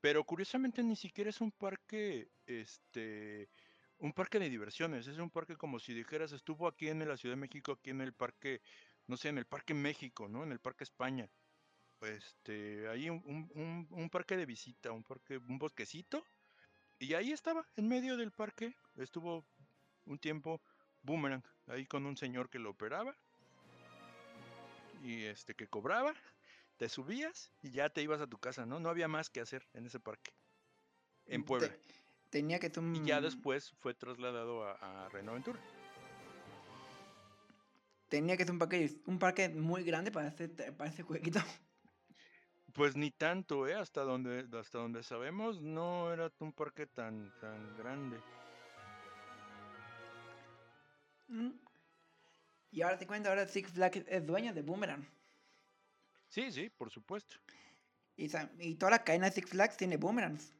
pero 0.00 0.24
curiosamente 0.24 0.82
ni 0.82 0.96
siquiera 0.96 1.30
es 1.30 1.40
un 1.40 1.52
parque, 1.52 2.32
este, 2.46 3.50
un 3.98 4.12
parque 4.12 4.38
de 4.38 4.50
diversiones, 4.50 5.06
es 5.06 5.18
un 5.18 5.30
parque 5.30 5.56
como 5.56 5.78
si 5.80 5.94
dijeras, 5.94 6.32
estuvo 6.32 6.68
aquí 6.68 6.88
en 6.88 7.06
la 7.08 7.16
Ciudad 7.16 7.34
de 7.36 7.40
México, 7.40 7.72
aquí 7.72 7.90
en 7.90 8.00
el 8.02 8.14
parque, 8.14 8.62
no 9.06 9.16
sé, 9.16 9.28
en 9.30 9.38
el 9.38 9.46
Parque 9.46 9.74
México, 9.74 10.28
¿no? 10.28 10.44
En 10.44 10.52
el 10.52 10.60
Parque 10.60 10.84
España. 10.84 11.30
Este, 12.00 12.88
ahí 12.88 13.10
un, 13.10 13.22
un- 13.26 13.50
un- 13.54 13.88
un 13.90 14.10
parque 14.10 14.36
de 14.36 14.46
visita, 14.46 14.92
un 14.92 15.04
parque, 15.04 15.36
un 15.38 15.58
bosquecito, 15.58 16.24
y 16.98 17.14
ahí 17.14 17.32
estaba, 17.32 17.66
en 17.76 17.88
medio 17.88 18.16
del 18.16 18.32
parque, 18.32 18.74
estuvo 18.96 19.46
un 20.06 20.18
tiempo 20.18 20.62
Boomerang, 21.02 21.44
ahí 21.66 21.86
con 21.86 22.06
un 22.06 22.16
señor 22.16 22.50
que 22.50 22.58
lo 22.58 22.70
operaba, 22.70 23.16
y 25.02 25.24
este, 25.24 25.54
que 25.54 25.66
cobraba, 25.66 26.14
te 26.76 26.88
subías 26.88 27.50
y 27.62 27.70
ya 27.70 27.90
te 27.90 28.02
ibas 28.02 28.20
a 28.20 28.26
tu 28.26 28.38
casa, 28.38 28.66
¿no? 28.66 28.80
No 28.80 28.88
había 28.88 29.08
más 29.08 29.30
que 29.30 29.40
hacer 29.40 29.66
en 29.74 29.86
ese 29.86 30.00
parque, 30.00 30.32
en 31.26 31.44
Puebla. 31.44 31.68
Te- 31.68 31.80
tenía 32.30 32.58
que 32.58 32.72
Y 32.94 33.04
ya 33.04 33.20
después 33.20 33.72
fue 33.80 33.94
trasladado 33.94 34.64
a, 34.64 35.06
a 35.06 35.08
Reino 35.08 35.32
Aventura. 35.32 35.60
Tenía 38.08 38.36
que 38.36 38.44
ser 38.44 38.52
un 38.52 38.58
parque, 38.58 38.90
un 39.06 39.18
parque 39.18 39.48
muy 39.48 39.84
grande 39.84 40.10
para 40.10 40.28
ese, 40.28 40.48
para 40.48 40.90
ese 40.90 41.02
jueguito. 41.02 41.40
Pues 42.74 42.96
ni 42.96 43.10
tanto, 43.10 43.66
¿eh? 43.66 43.74
Hasta 43.74 44.02
donde, 44.02 44.46
hasta 44.58 44.78
donde 44.78 45.02
sabemos, 45.02 45.60
no 45.60 46.12
era 46.12 46.32
un 46.38 46.52
parque 46.52 46.86
tan, 46.86 47.32
tan 47.40 47.76
grande. 47.78 48.18
Y 52.72 52.82
ahora 52.82 52.98
te 52.98 53.06
cuento, 53.06 53.28
ahora 53.28 53.46
Six 53.46 53.72
Flags 53.72 54.04
es 54.06 54.26
dueño 54.26 54.54
de 54.54 54.62
Boomerang. 54.62 55.04
Sí, 56.28 56.52
sí, 56.52 56.70
por 56.70 56.90
supuesto. 56.90 57.36
Y, 58.16 58.28
toda 58.76 58.90
la 58.90 59.02
cadena 59.02 59.26
de 59.26 59.32
Six 59.32 59.50
Flags 59.50 59.76
tiene 59.76 59.96
boomerangs. 59.96 60.52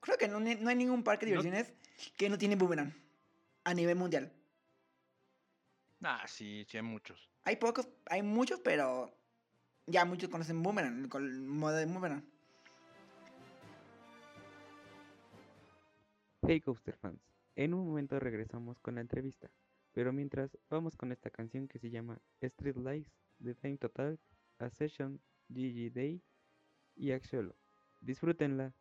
Creo 0.00 0.18
que 0.18 0.28
no, 0.28 0.40
no 0.40 0.68
hay 0.68 0.76
ningún 0.76 1.02
parque 1.02 1.24
de 1.24 1.32
No- 1.32 1.42
diversiones 1.42 1.72
que 2.16 2.28
no 2.28 2.36
tiene 2.36 2.56
boomerang 2.56 2.92
a 3.64 3.72
nivel 3.72 3.96
mundial. 3.96 4.30
Ah, 6.02 6.24
sí, 6.26 6.66
sí 6.68 6.76
hay 6.76 6.82
muchos. 6.82 7.30
Hay 7.44 7.56
pocos, 7.56 7.88
hay 8.06 8.22
muchos, 8.22 8.60
pero 8.60 9.16
ya 9.86 10.04
muchos 10.04 10.28
conocen 10.28 10.62
boomerang, 10.62 11.08
con 11.08 11.24
el 11.24 11.40
modo 11.40 11.76
de 11.76 11.86
boomerang. 11.86 12.24
Hey 16.46 16.60
Coaster 16.60 16.96
fans, 16.98 17.22
en 17.56 17.72
un 17.72 17.86
momento 17.86 18.20
regresamos 18.20 18.78
con 18.80 18.96
la 18.96 19.00
entrevista, 19.00 19.50
pero 19.94 20.12
mientras 20.12 20.58
vamos 20.68 20.96
con 20.96 21.12
esta 21.12 21.30
canción 21.30 21.68
que 21.68 21.78
se 21.78 21.88
llama 21.88 22.20
Street 22.40 22.76
Lights 22.76 23.12
de 23.38 23.54
Time 23.54 23.78
Total, 23.78 24.18
A 24.58 24.68
Session, 24.68 25.20
Gigi 25.48 25.88
Day 25.88 26.20
y 26.96 27.12
Axolo. 27.12 27.54
Disfrútenla. 28.00 28.74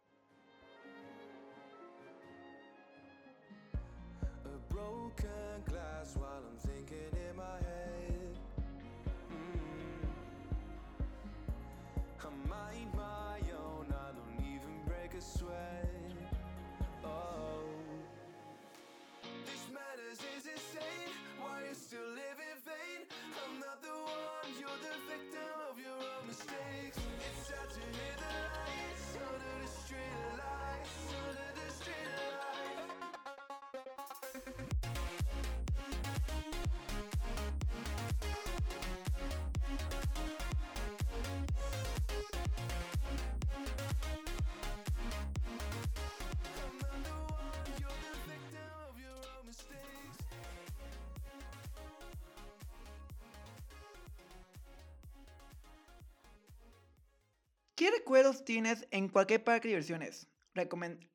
¿Qué 57.83 57.91
recuerdos 57.91 58.45
tienes 58.45 58.87
en 58.91 59.09
cualquier 59.09 59.43
parque 59.43 59.67
de 59.67 59.73
diversiones? 59.73 60.29
Recomen- 60.55 61.11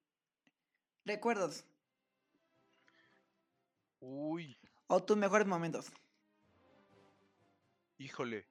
Recuerdos 1.06 1.64
Uy, 4.00 4.54
o 4.86 5.02
tus 5.02 5.16
mejores 5.16 5.46
momentos. 5.46 5.90
híjole. 7.96 8.44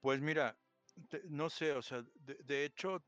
Pues 0.00 0.20
mira, 0.20 0.58
te- 1.10 1.22
no 1.26 1.48
sé, 1.48 1.70
o 1.70 1.80
sea, 1.80 2.02
de, 2.16 2.34
de 2.42 2.64
hecho, 2.64 3.00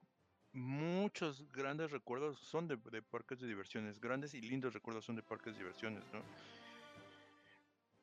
muchos 0.53 1.51
grandes 1.51 1.91
recuerdos 1.91 2.39
son 2.39 2.69
de, 2.69 2.77
de 2.77 3.03
parques 3.03 3.41
de 3.41 3.49
diversiones, 3.49 3.99
grandes 3.99 4.33
y 4.35 4.43
lindos 4.43 4.75
recuerdos 4.75 5.05
son 5.05 5.17
de 5.17 5.25
parques 5.25 5.55
de 5.55 5.59
diversiones, 5.59 6.05
¿no? 6.13 6.23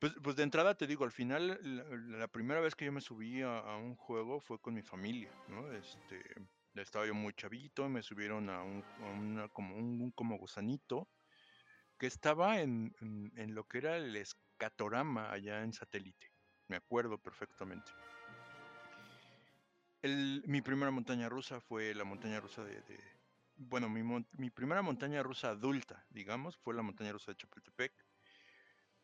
Pues, 0.03 0.15
pues 0.21 0.35
de 0.35 0.43
entrada 0.43 0.75
te 0.75 0.85
digo, 0.85 1.05
al 1.05 1.13
final, 1.13 1.57
la, 2.19 2.27
primera 2.27 2.59
vez 2.59 2.75
que 2.75 2.83
yo 2.83 2.91
me 2.91 2.99
subí 2.99 3.41
a, 3.41 3.77
un 3.77 3.95
juego 3.95 4.41
fue 4.41 4.59
con 4.59 4.73
mi 4.73 4.81
familia, 4.81 5.31
¿no? 5.47 5.71
Este, 5.71 6.21
estaba 6.75 7.07
yo 7.07 7.13
muy 7.13 7.31
chavito, 7.31 7.87
me 7.87 8.03
subieron 8.03 8.49
a 8.49 8.63
un, 8.63 8.83
una- 8.99 9.47
como 9.47 9.77
un, 9.77 10.11
como 10.11 10.37
gusanito 10.37 11.07
que 11.97 12.07
estaba 12.07 12.59
en, 12.59 12.93
en- 12.99 13.55
lo 13.55 13.63
que 13.63 13.77
era 13.77 13.95
el 13.95 14.13
escatorama 14.17 15.31
allá 15.31 15.63
en 15.63 15.71
satélite. 15.71 16.33
Me 16.67 16.75
acuerdo 16.75 17.17
perfectamente. 17.17 17.89
El- 20.01 20.43
mi 20.47 20.61
primera 20.61 20.91
montaña 20.91 21.29
rusa 21.29 21.61
fue 21.61 21.95
la 21.95 22.03
montaña 22.03 22.41
rusa 22.41 22.61
de... 22.65 22.81
de- 22.81 22.99
bueno, 23.55 23.87
mi, 23.87 24.03
mi 24.33 24.49
primera 24.49 24.81
montaña 24.81 25.23
rusa 25.23 25.51
adulta, 25.51 26.05
digamos, 26.09 26.57
fue 26.57 26.73
la 26.73 26.81
montaña 26.81 27.13
rusa 27.13 27.31
de 27.31 27.37
Chapultepec. 27.37 27.93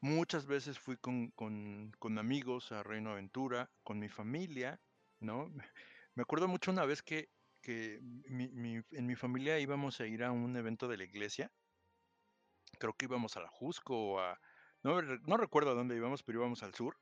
Muchas 0.02 0.46
veces 0.46 0.80
fui 0.80 0.98
con, 0.98 1.32
con- 1.32 2.18
amigos 2.18 2.72
a 2.72 2.84
Reino 2.84 3.12
Aventura, 3.12 3.70
con 3.84 4.00
mi 4.00 4.10
familia, 4.10 4.82
¿no? 5.20 5.50
Me 6.16 6.22
acuerdo 6.24 6.48
mucho 6.48 6.72
una 6.72 6.86
vez 6.86 7.02
que, 7.04 7.30
que 7.62 7.96
en 7.96 9.06
mi 9.06 9.16
familia 9.16 9.60
íbamos 9.60 10.00
a 10.00 10.08
ir 10.08 10.24
a 10.24 10.32
un 10.32 10.56
evento 10.56 10.88
de 10.88 10.98
la 10.98 11.04
iglesia. 11.04 11.52
Creo 12.80 12.94
que 12.94 13.06
íbamos 13.06 13.36
a 13.38 13.42
la 13.42 13.50
Jusco 13.50 13.96
o 14.14 14.20
a... 14.20 14.40
No, 14.84 15.02
no 15.02 15.38
recuerdo 15.38 15.72
a 15.72 15.74
dónde 15.76 15.96
íbamos, 15.96 16.24
pero 16.24 16.40
íbamos 16.40 16.64
al 16.64 16.74
sur. 16.74 16.98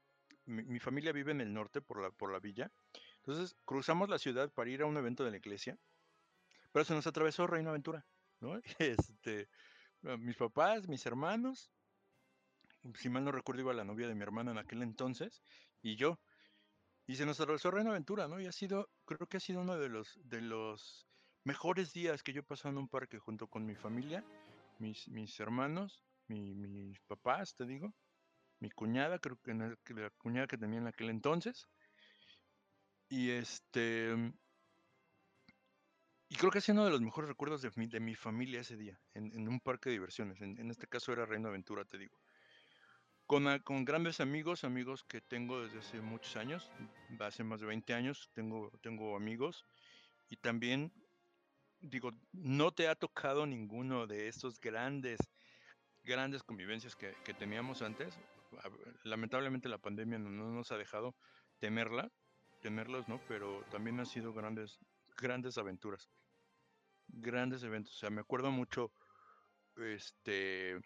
Mi, 0.45 0.63
mi 0.63 0.79
familia 0.79 1.11
vive 1.11 1.31
en 1.31 1.41
el 1.41 1.53
norte 1.53 1.81
por 1.81 2.01
la, 2.01 2.11
por 2.11 2.31
la 2.31 2.39
villa. 2.39 2.71
Entonces 3.17 3.55
cruzamos 3.65 4.09
la 4.09 4.17
ciudad 4.17 4.51
para 4.51 4.69
ir 4.69 4.81
a 4.81 4.85
un 4.87 4.97
evento 4.97 5.23
de 5.23 5.31
la 5.31 5.37
iglesia. 5.37 5.77
Pero 6.71 6.85
se 6.85 6.93
nos 6.93 7.07
atravesó 7.07 7.47
Reino 7.47 7.69
Aventura, 7.69 8.05
¿no? 8.39 8.59
Este, 8.79 9.49
mis 10.19 10.37
papás, 10.37 10.87
mis 10.87 11.05
hermanos, 11.05 11.71
si 12.95 13.09
mal 13.09 13.23
no 13.23 13.31
recuerdo, 13.31 13.61
iba 13.61 13.73
la 13.73 13.83
novia 13.83 14.07
de 14.07 14.15
mi 14.15 14.23
hermana 14.23 14.51
en 14.51 14.57
aquel 14.57 14.81
entonces, 14.83 15.41
y 15.81 15.95
yo. 15.95 16.19
Y 17.05 17.15
se 17.15 17.25
nos 17.25 17.39
atravesó 17.39 17.71
Reino 17.71 17.91
Aventura, 17.91 18.27
¿no? 18.27 18.39
Y 18.39 18.47
ha 18.47 18.51
sido, 18.51 18.89
creo 19.05 19.27
que 19.27 19.37
ha 19.37 19.39
sido 19.39 19.61
uno 19.61 19.77
de 19.77 19.89
los, 19.89 20.19
de 20.25 20.41
los 20.41 21.07
mejores 21.43 21.93
días 21.93 22.21
que 22.21 22.33
yo 22.33 22.41
he 22.41 22.43
pasado 22.43 22.71
en 22.73 22.79
un 22.79 22.89
parque 22.89 23.17
junto 23.17 23.47
con 23.47 23.65
mi 23.65 23.75
familia, 23.75 24.25
mis, 24.79 25.07
mis 25.07 25.39
hermanos, 25.39 26.03
mi- 26.27 26.53
mis 26.53 26.99
papás, 27.01 27.55
te 27.55 27.65
digo, 27.65 27.93
mi 28.59 28.69
cuñada, 28.71 29.19
creo 29.19 29.37
que, 29.41 29.51
en 29.51 29.77
la 29.87 30.09
cuñada 30.17 30.47
que 30.47 30.57
tenía 30.57 30.79
en 30.79 30.87
aquel 30.87 31.09
entonces. 31.09 31.67
Y 33.09 33.29
este. 33.29 34.13
Y 36.29 36.35
creo 36.35 36.51
que 36.51 36.57
ha 36.57 36.61
sido 36.61 36.75
uno 36.75 36.85
de 36.85 36.91
los 36.91 37.01
mejores 37.01 37.29
recuerdos 37.29 37.61
de 37.61 37.71
mi, 37.75 37.87
de 37.87 38.01
mi 38.01 38.13
familia 38.15 38.59
ese 38.59 38.75
día, 38.75 38.99
en, 39.13 39.31
en 39.31 39.47
un 39.47 39.61
parque 39.61 39.89
de 39.89 39.93
diversiones. 39.93 40.41
En, 40.41 40.59
en 40.59 40.69
este 40.69 40.87
caso 40.87 41.13
era 41.13 41.25
Reino 41.25 41.47
Aventura, 41.47 41.85
te 41.85 41.97
digo. 41.97 42.19
Con, 43.27 43.59
con 43.59 43.83
grandes 43.83 44.21
amigos, 44.21 44.63
amigos 44.63 45.03
que 45.03 45.19
tengo 45.19 45.61
desde 45.61 45.79
hace 45.79 45.99
muchos 45.99 46.37
años, 46.37 46.71
hace 47.19 47.43
más 47.43 47.59
de 47.59 47.67
20 47.67 47.93
años, 47.93 48.29
tengo, 48.33 48.71
tengo 48.81 49.17
amigos. 49.17 49.65
Y 50.29 50.37
también, 50.37 50.93
digo, 51.81 52.13
no 52.31 52.71
te 52.71 52.87
ha 52.87 52.95
tocado 52.95 53.45
ninguno 53.45 54.07
de 54.07 54.29
estos 54.29 54.61
grandes, 54.61 55.19
grandes 56.05 56.41
convivencias 56.41 56.95
que, 56.95 57.15
que 57.25 57.33
teníamos 57.33 57.81
antes. 57.81 58.17
Lamentablemente 59.03 59.67
la 59.67 59.77
pandemia 59.77 60.19
no, 60.19 60.29
no 60.29 60.49
nos 60.49 60.71
ha 60.71 60.77
dejado 60.77 61.13
temerla, 61.59 62.09
temerlos, 62.61 63.09
¿no? 63.09 63.19
Pero 63.27 63.61
también 63.69 63.99
han 63.99 64.05
sido 64.05 64.31
grandes, 64.31 64.79
grandes 65.17 65.57
aventuras, 65.57 66.09
grandes 67.09 67.61
eventos. 67.63 67.93
O 67.93 67.99
sea, 67.99 68.09
me 68.09 68.21
acuerdo 68.21 68.51
mucho, 68.51 68.93
este, 69.75 70.79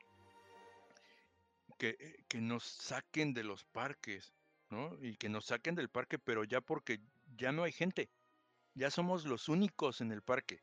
que, 1.82 1.98
eh, 2.00 2.24
que 2.28 2.40
nos 2.42 2.64
saquen 2.64 3.34
de 3.34 3.44
los 3.44 3.64
parques, 3.64 4.36
¿no? 4.70 4.96
Y 5.02 5.18
que 5.18 5.30
nos 5.30 5.46
saquen 5.46 5.74
del 5.74 5.90
parque, 5.90 6.20
pero 6.20 6.44
ya 6.44 6.62
porque 6.62 7.02
ya 7.36 7.52
no 7.52 7.64
hay 7.64 7.72
gente, 7.72 8.12
ya 8.76 8.92
somos 8.92 9.26
los 9.26 9.50
únicos 9.50 10.00
en 10.00 10.12
el 10.12 10.22
parque, 10.22 10.62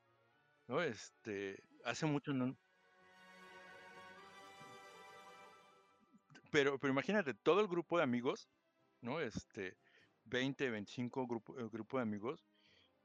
¿no? 0.68 0.80
Este, 0.80 1.60
hace 1.84 2.06
mucho 2.06 2.32
no. 2.32 2.56
Pero, 6.52 6.78
pero 6.78 6.92
imagínate, 6.92 7.34
todo 7.34 7.60
el 7.62 7.66
grupo 7.66 7.96
de 7.96 8.04
amigos, 8.04 8.48
¿no? 9.00 9.18
Este, 9.18 9.76
20, 10.26 10.70
25 10.70 11.26
grupo, 11.26 11.58
eh, 11.58 11.68
grupo 11.68 11.96
de 11.96 12.04
amigos, 12.04 12.46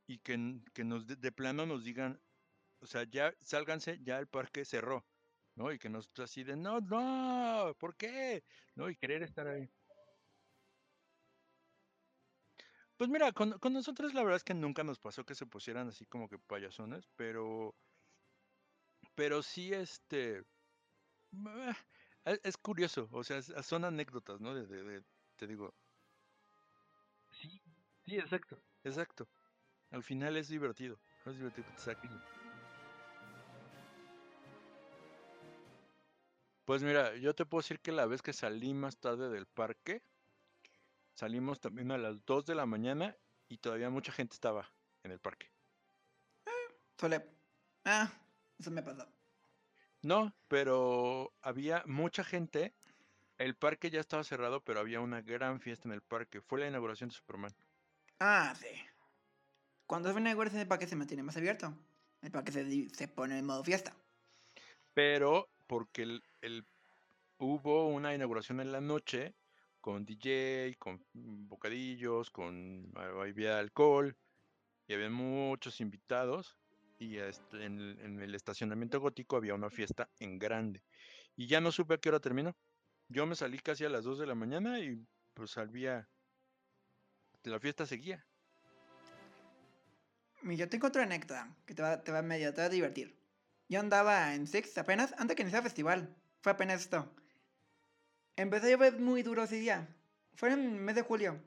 y 0.06 0.20
que, 0.20 0.62
que 0.76 0.84
nos 0.84 1.08
de, 1.08 1.16
de 1.16 1.32
plano 1.32 1.66
nos 1.66 1.84
digan, 1.84 2.22
o 2.80 2.86
sea, 2.86 3.06
ya 3.10 3.34
sálganse, 3.42 3.98
ya 4.04 4.20
el 4.20 4.28
parque 4.28 4.66
cerró, 4.66 5.04
¿no? 5.56 5.72
Y 5.72 5.80
que 5.80 5.90
nosotros 5.90 6.30
así 6.32 6.44
de, 6.44 6.56
no, 6.58 6.80
no, 6.82 7.76
¿por 7.80 7.96
qué? 7.98 8.44
¿No? 8.76 8.90
Y 8.90 8.96
querer 8.96 9.24
estar 9.24 9.48
ahí. 9.48 9.70
Pues 12.98 13.10
mira, 13.10 13.32
con, 13.34 13.60
con 13.60 13.74
nosotros 13.74 14.14
la 14.14 14.22
verdad 14.24 14.38
es 14.38 14.44
que 14.44 14.54
nunca 14.56 14.84
nos 14.84 15.00
pasó 15.00 15.26
que 15.26 15.36
se 15.36 15.46
pusieran 15.48 15.88
así 15.90 16.06
como 16.06 16.28
que 16.30 16.40
payasones, 16.40 17.08
pero, 17.16 17.76
pero 19.16 19.42
sí, 19.44 19.74
este, 19.74 20.44
ah, 21.48 21.78
es, 22.26 22.42
es 22.44 22.58
curioso, 22.58 23.10
o 23.12 23.24
sea, 23.24 23.38
es- 23.40 23.54
son 23.64 23.86
anécdotas, 23.86 24.42
¿no? 24.42 24.56
De, 24.56 24.68
de- 24.68 24.84
de- 24.84 25.06
te 25.38 25.48
digo. 25.48 25.76
Sí, 27.32 27.62
sí, 28.06 28.16
exacto, 28.18 28.64
exacto. 28.84 29.30
Al 29.92 30.04
final 30.04 30.38
es 30.38 30.50
divertido, 30.50 31.02
es 31.26 31.38
divertido 31.38 31.66
que 31.66 31.74
te 31.74 31.82
saquen. 31.82 32.26
Pues 36.66 36.82
mira, 36.82 37.16
yo 37.18 37.36
te 37.36 37.46
puedo 37.46 37.62
decir 37.62 37.80
que 37.80 37.92
la 37.92 38.06
vez 38.06 38.22
que 38.22 38.32
salí 38.32 38.74
más 38.74 38.98
tarde 38.98 39.30
del 39.30 39.48
parque, 39.48 40.02
salimos 41.14 41.60
también 41.60 41.92
a 41.92 41.98
las 41.98 42.26
2 42.26 42.46
de 42.46 42.56
la 42.56 42.66
mañana 42.66 43.18
y 43.50 43.58
todavía 43.58 43.90
mucha 43.90 44.14
gente 44.14 44.34
estaba 44.34 44.72
en 45.04 45.12
el 45.12 45.20
parque. 45.20 45.52
Suele. 46.98 47.26
Ah, 47.84 48.10
eso 48.58 48.72
me 48.72 48.82
pasó. 48.82 49.06
No, 50.02 50.34
pero 50.48 51.34
había 51.42 51.84
mucha 51.86 52.24
gente. 52.24 52.74
El 53.38 53.56
parque 53.56 53.90
ya 53.90 54.00
estaba 54.00 54.24
cerrado, 54.24 54.64
pero 54.64 54.80
había 54.80 55.02
una 55.02 55.22
gran 55.22 55.60
fiesta 55.60 55.88
en 55.88 55.94
el 55.94 56.02
parque. 56.02 56.40
Fue 56.40 56.60
la 56.60 56.68
inauguración 56.68 57.10
de 57.10 57.16
Superman. 57.16 57.54
Ah, 58.20 58.54
sí. 58.58 58.68
Cuando 59.86 60.08
se 60.08 60.16
viene 60.16 60.32
a 60.32 60.62
el 60.62 60.68
parque 60.68 60.88
se 60.88 60.96
mantiene 60.96 61.24
más 61.24 61.36
abierto. 61.36 61.74
El 62.22 62.32
parque 62.32 62.54
se, 62.54 62.90
se 62.90 63.08
pone 63.10 63.38
en 63.38 63.46
modo 63.46 63.64
fiesta. 63.66 63.94
Pero 64.94 65.50
porque 65.68 66.04
el, 66.04 66.24
hubo 67.38 67.88
una 67.88 68.14
inauguración 68.14 68.60
en 68.60 68.72
la 68.72 68.82
noche 68.82 69.36
con 69.82 70.06
DJ, 70.06 70.76
con 70.80 71.04
bocadillos, 71.14 72.30
con 72.32 72.92
ah, 72.96 73.12
había 73.22 73.60
alcohol 73.60 74.16
y 74.88 74.94
había 74.94 75.10
muchos 75.10 75.82
invitados. 75.82 76.58
Y 77.00 77.18
este, 77.18 77.66
en, 77.66 77.80
el- 77.80 78.00
en 78.00 78.22
el 78.22 78.36
estacionamiento 78.36 79.00
gótico 79.00 79.36
había 79.36 79.56
una 79.56 79.70
fiesta 79.70 80.10
en 80.20 80.40
grande. 80.40 80.84
Y 81.36 81.48
ya 81.48 81.60
no 81.62 81.72
supe 81.72 81.96
a 81.96 81.98
qué 81.98 82.10
hora 82.10 82.20
terminó. 82.20 82.56
Yo 83.10 83.26
me 83.26 83.36
salí 83.36 83.60
casi 83.60 83.84
a 83.86 83.90
las 83.90 84.04
2 84.06 84.20
de 84.20 84.28
la 84.28 84.36
mañana 84.36 84.80
y 84.80 85.06
pues 85.34 85.58
había... 85.58 86.08
La 87.44 87.60
fiesta 87.60 87.86
seguía. 87.86 88.26
Yo 90.44 90.70
tengo 90.70 90.88
otra 90.88 91.04
anécdota 91.04 91.56
que 91.66 91.74
te 91.74 91.82
va, 91.82 92.04
te 92.04 92.12
va 92.12 92.22
medio, 92.22 92.54
te 92.54 92.62
va 92.62 92.68
a 92.68 92.70
divertir. 92.70 93.16
Yo 93.70 93.80
andaba 93.80 94.34
en 94.36 94.48
Six 94.48 94.78
apenas, 94.78 95.14
antes 95.18 95.36
que 95.36 95.42
iniciara 95.42 95.64
el 95.66 95.70
festival. 95.70 96.16
Fue 96.44 96.52
apenas 96.52 96.82
esto. 96.82 97.10
Empezó 98.36 98.66
a 98.66 98.70
llover 98.70 99.00
muy 99.00 99.24
duro 99.24 99.44
ese 99.44 99.56
día. 99.56 99.88
Fue 100.36 100.52
en 100.52 100.60
el 100.60 100.72
mes 100.72 100.96
de 100.96 101.02
julio. 101.02 101.40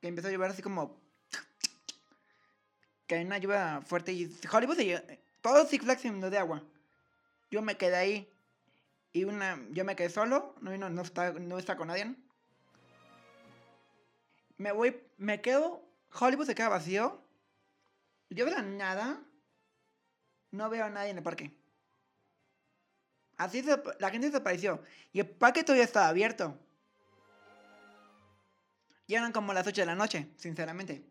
Que 0.00 0.06
empezó 0.06 0.28
a 0.28 0.30
llover 0.30 0.52
así 0.52 0.62
como... 0.62 1.02
Que 3.08 3.20
una 3.20 3.38
lluvia 3.38 3.82
fuerte 3.84 4.12
y 4.12 4.32
Hollywood 4.50 4.76
se 4.76 5.20
Todo 5.42 5.66
Six 5.66 5.84
Flags 5.84 6.00
se 6.00 6.08
inundó 6.08 6.30
de 6.30 6.38
agua. 6.38 6.62
Yo 7.50 7.60
me 7.60 7.76
quedé 7.76 7.96
ahí. 7.96 8.32
Y 9.12 9.24
una... 9.24 9.60
Yo 9.72 9.84
me 9.84 9.96
quedé 9.96 10.10
solo. 10.10 10.54
No, 10.60 10.76
no, 10.78 10.88
no, 10.88 11.02
está, 11.02 11.32
no 11.32 11.58
está 11.58 11.76
con 11.76 11.88
nadie. 11.88 12.14
Me 14.58 14.70
voy... 14.70 14.96
Me 15.18 15.40
quedo... 15.40 15.82
Hollywood 16.12 16.46
se 16.46 16.54
queda 16.54 16.68
vacío. 16.68 17.20
Yo 18.30 18.46
la 18.46 18.62
nada 18.62 19.20
no 20.52 20.70
veo 20.70 20.84
a 20.84 20.90
nadie 20.90 21.10
en 21.10 21.18
el 21.18 21.24
parque. 21.24 21.63
Así 23.36 23.62
se- 23.62 23.82
la 23.98 24.10
gente 24.10 24.28
desapareció. 24.28 24.82
Y 25.12 25.20
el 25.20 25.28
parque 25.28 25.62
todavía 25.64 25.84
estaba 25.84 26.08
abierto. 26.08 26.58
Y 29.06 29.14
eran 29.14 29.32
como 29.32 29.52
las 29.52 29.66
8 29.66 29.82
de 29.82 29.86
la 29.86 29.94
noche, 29.94 30.28
sinceramente. 30.36 31.04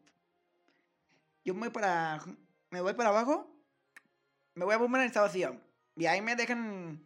Yo 1.46 1.54
me 1.54 1.62
voy 1.62 1.70
para. 1.70 2.22
Me 2.72 2.82
voy 2.82 2.94
para 2.94 3.10
abajo. 3.10 3.50
Me 4.56 4.66
voy 4.66 4.74
a 4.74 4.78
Boomerang 4.78 5.06
y 5.06 5.08
está 5.08 5.22
vacío. 5.22 5.60
Y 5.96 6.06
ahí 6.06 6.22
me 6.22 6.36
dejan. 6.36 7.04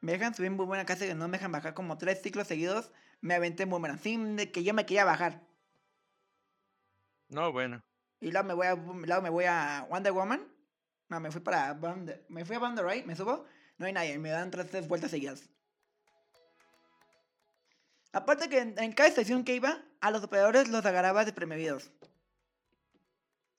Me 0.00 0.12
dejan 0.12 0.34
subir 0.34 0.46
en 0.48 0.56
Boomerang 0.56 0.86
casi 0.86 1.06
que 1.06 1.14
no 1.14 1.26
me 1.26 1.38
dejan 1.38 1.50
bajar 1.50 1.74
como 1.74 1.98
tres 1.98 2.22
ciclos 2.22 2.46
seguidos. 2.46 2.92
Me 3.20 3.34
aventé 3.34 3.64
en 3.64 3.70
Boomerang 3.70 3.98
sin 3.98 4.36
de 4.36 4.52
que 4.52 4.62
yo 4.62 4.72
me 4.74 4.86
quería 4.86 5.04
bajar. 5.04 5.42
No, 7.28 7.50
bueno. 7.50 7.82
Y 8.20 8.30
luego 8.30 8.46
me 8.46 8.54
voy 8.54 8.66
a, 8.66 8.74
luego 8.74 9.22
me 9.22 9.30
voy 9.30 9.44
a 9.46 9.86
Wonder 9.90 10.12
Woman. 10.12 10.46
No, 11.08 11.20
me 11.20 11.30
fui 11.30 11.40
para 11.40 11.72
Bond, 11.74 12.12
me 12.28 12.44
fui 12.44 12.56
a 12.56 12.58
Bond 12.58 12.78
Right, 12.80 13.04
me 13.06 13.16
subo. 13.16 13.46
No 13.78 13.86
hay 13.86 13.92
nadie, 13.92 14.18
me 14.18 14.30
dan 14.30 14.50
tres, 14.50 14.68
tres 14.70 14.86
vueltas 14.88 15.10
seguidas. 15.10 15.48
Aparte 18.12 18.48
que 18.48 18.58
en, 18.58 18.78
en 18.78 18.92
cada 18.92 19.08
estación 19.08 19.44
que 19.44 19.54
iba, 19.54 19.82
a 20.00 20.10
los 20.10 20.22
operadores 20.24 20.68
los 20.68 20.84
agarraba 20.84 21.24
desprevidos. 21.24 21.90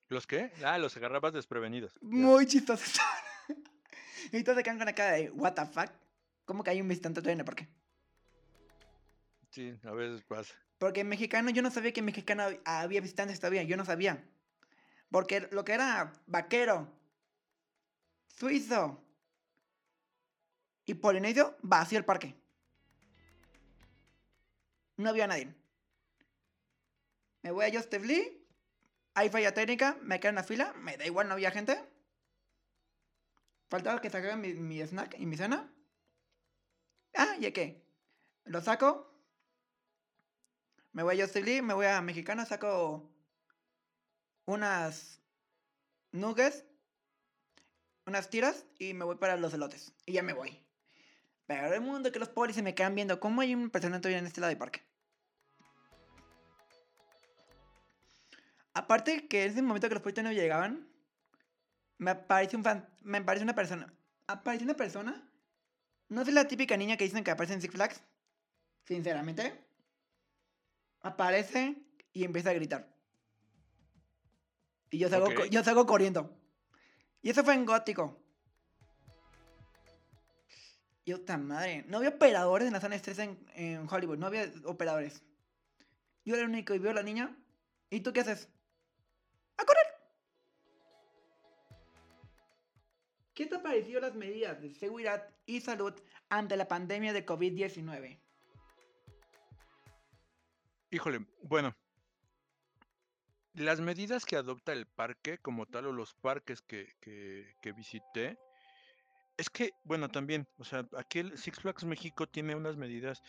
¿Los 0.08 0.26
qué? 0.26 0.52
Ah, 0.64 0.76
los 0.78 0.96
agarrabas 0.96 1.32
desprevenidos. 1.32 1.96
Muy 2.02 2.46
chistosos. 2.46 2.98
y 4.32 4.42
todos 4.42 4.58
se 4.58 4.64
quedan 4.64 4.76
con 4.78 4.86
la 4.86 4.94
cara 4.94 5.12
de, 5.12 5.30
what 5.30 5.54
the 5.54 5.64
fuck. 5.66 5.90
¿Cómo 6.44 6.64
que 6.64 6.70
hay 6.70 6.80
un 6.80 6.88
visitante 6.88 7.20
todavía 7.20 7.34
en 7.34 7.40
el 7.40 7.44
parque? 7.46 7.68
Sí, 9.50 9.78
a 9.84 9.92
veces 9.92 10.22
pasa. 10.22 10.52
Porque 10.78 11.00
en 11.00 11.08
mexicano, 11.08 11.50
yo 11.50 11.62
no 11.62 11.70
sabía 11.70 11.92
que 11.92 12.00
en 12.00 12.06
mexicano 12.06 12.42
hab- 12.42 12.60
había 12.64 13.00
visitantes 13.00 13.38
todavía, 13.38 13.62
yo 13.62 13.76
no 13.76 13.84
sabía. 13.84 14.24
Porque 15.10 15.48
lo 15.52 15.64
que 15.64 15.72
era 15.74 16.12
vaquero, 16.26 16.92
suizo 18.36 19.04
y 20.90 20.94
polinesio, 20.94 21.56
vacío 21.62 21.98
el 21.98 22.04
parque. 22.04 22.34
No 24.96 25.10
había 25.10 25.28
nadie. 25.28 25.54
Me 27.42 27.52
voy 27.52 27.64
a 27.64 27.72
Justin 27.72 28.08
Lee, 28.08 28.44
hay 29.14 29.28
falla 29.30 29.54
técnica, 29.54 29.96
me 30.02 30.18
quedo 30.18 30.30
en 30.30 30.34
la 30.34 30.42
fila, 30.42 30.72
me 30.74 30.96
da 30.96 31.06
igual, 31.06 31.28
no 31.28 31.34
había 31.34 31.52
gente. 31.52 31.80
Faltaba 33.68 34.00
que 34.00 34.10
sacaran 34.10 34.40
mi, 34.40 34.80
snack 34.82 35.14
y 35.16 35.26
mi 35.26 35.36
cena. 35.36 35.72
Ah, 37.14 37.36
¿y 37.38 37.50
qué? 37.52 37.86
Lo 38.44 38.60
saco, 38.60 39.14
me 40.90 41.04
voy 41.04 41.20
a 41.20 41.24
Justin 41.24 41.44
Lee, 41.44 41.62
me 41.62 41.74
voy 41.74 41.86
a 41.86 42.02
Mexicano, 42.02 42.44
saco 42.44 43.08
unas 44.44 45.22
nuggets, 46.10 46.64
unas 48.06 48.28
tiras 48.28 48.66
y 48.80 48.92
me 48.92 49.04
voy 49.04 49.16
para 49.18 49.36
los 49.36 49.54
elotes. 49.54 49.94
Y 50.04 50.14
ya 50.14 50.22
me 50.24 50.32
voy. 50.32 50.69
Pero 51.50 51.74
el 51.74 51.80
mundo 51.80 52.12
que 52.12 52.20
los 52.20 52.28
polis 52.28 52.54
se 52.54 52.62
me 52.62 52.76
quedan 52.76 52.94
viendo. 52.94 53.18
¿Cómo 53.18 53.40
hay 53.40 53.56
un 53.56 53.70
personaje 53.70 54.00
todavía 54.00 54.20
en 54.20 54.26
este 54.26 54.40
lado 54.40 54.50
del 54.50 54.58
parque? 54.58 54.84
Aparte 58.72 59.26
que 59.26 59.42
en 59.42 59.50
ese 59.50 59.60
momento 59.60 59.88
que 59.88 59.94
los 59.94 60.02
polis 60.04 60.22
no 60.22 60.30
llegaban, 60.30 60.88
me 61.98 62.12
aparece 62.12 62.54
un 62.54 62.62
fan, 62.62 62.88
me 63.00 63.18
aparece 63.18 63.42
una 63.42 63.56
persona. 63.56 63.92
Aparece 64.28 64.62
una 64.62 64.74
persona. 64.74 65.28
No 66.08 66.22
es 66.22 66.32
la 66.32 66.46
típica 66.46 66.76
niña 66.76 66.96
que 66.96 67.02
dicen 67.02 67.24
que 67.24 67.32
aparece 67.32 67.54
en 67.54 67.62
Six 67.62 67.74
Flags. 67.74 68.00
Sinceramente 68.84 69.60
aparece 71.00 71.82
y 72.12 72.22
empieza 72.22 72.50
a 72.50 72.52
gritar. 72.52 72.94
Y 74.88 74.98
yo 74.98 75.08
salgo, 75.08 75.46
yo 75.46 75.64
salgo 75.64 75.84
corriendo. 75.84 76.32
Y 77.22 77.30
eso 77.30 77.42
fue 77.42 77.54
en 77.54 77.64
gótico. 77.66 78.19
Y 81.10 81.12
otra 81.12 81.36
madre. 81.36 81.84
No 81.88 81.96
había 81.96 82.10
operadores 82.10 82.68
en 82.68 82.72
la 82.72 82.80
zona 82.80 82.94
estrés 82.94 83.18
en, 83.18 83.88
Hollywood. 83.90 84.16
No 84.16 84.28
había 84.28 84.48
operadores. 84.64 85.24
Yo 86.24 86.34
era 86.36 86.44
el 86.44 86.50
único 86.50 86.72
y 86.72 86.78
veo 86.78 86.92
a 86.92 86.94
la 86.94 87.02
niña. 87.02 87.36
¿Y 87.90 87.98
tú 87.98 88.12
qué 88.12 88.20
haces? 88.20 88.48
¡A 89.56 89.64
correr! 89.64 89.82
¿Qué 93.34 93.46
te 93.46 93.56
ha 93.56 93.60
parecido 93.62 94.00
las 94.00 94.14
medidas 94.14 94.62
de 94.62 94.72
seguridad 94.72 95.28
y 95.46 95.60
salud 95.60 96.00
ante 96.28 96.56
la 96.56 96.68
pandemia 96.68 97.12
de 97.12 97.26
COVID-19? 97.26 98.20
Híjole, 100.92 101.26
bueno. 101.42 101.74
Las 103.54 103.80
medidas 103.80 104.24
que 104.24 104.36
adopta 104.36 104.72
el 104.72 104.86
parque 104.86 105.38
como 105.38 105.66
tal 105.66 105.86
o 105.86 105.92
los 105.92 106.14
parques 106.14 106.62
que, 106.62 106.94
que- 107.00 107.56
que 107.60 107.72
visité, 107.72 108.38
es 109.40 109.48
que, 109.48 109.72
bueno, 109.84 110.10
también, 110.10 110.46
o 110.58 110.64
sea, 110.64 110.86
aquí 110.98 111.20
el 111.20 111.38
Six 111.38 111.60
Flags 111.60 111.84
México 111.84 112.26
tiene 112.26 112.54
unas 112.54 112.76
medidas, 112.76 113.22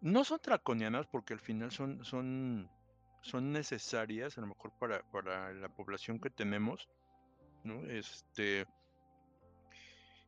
no 0.00 0.24
son 0.24 0.40
draconianas 0.42 1.06
porque 1.06 1.32
al 1.32 1.38
final 1.38 1.70
son, 1.70 2.04
son, 2.04 2.68
son 3.22 3.52
necesarias, 3.52 4.36
a 4.36 4.40
lo 4.40 4.48
mejor 4.48 4.72
para, 4.80 5.00
para 5.12 5.52
la 5.52 5.68
población 5.68 6.18
que 6.18 6.30
tenemos, 6.30 6.88
¿no? 7.62 7.88
Este, 7.88 8.66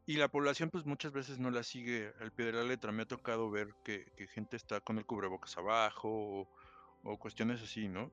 y 0.06 0.14
la 0.14 0.28
población 0.28 0.70
pues 0.70 0.86
muchas 0.86 1.10
veces 1.10 1.40
no 1.40 1.50
la 1.50 1.64
sigue 1.64 2.12
al 2.20 2.30
pie 2.30 2.46
de 2.46 2.52
la 2.52 2.62
letra. 2.62 2.92
Me 2.92 3.02
ha 3.02 3.08
tocado 3.08 3.50
ver 3.50 3.74
que, 3.84 4.06
gente 4.32 4.56
está 4.56 4.80
con 4.80 4.96
el 4.98 5.06
cubrebocas 5.06 5.58
abajo 5.58 6.48
o 7.02 7.18
cuestiones 7.18 7.60
así, 7.62 7.88
¿no? 7.88 8.12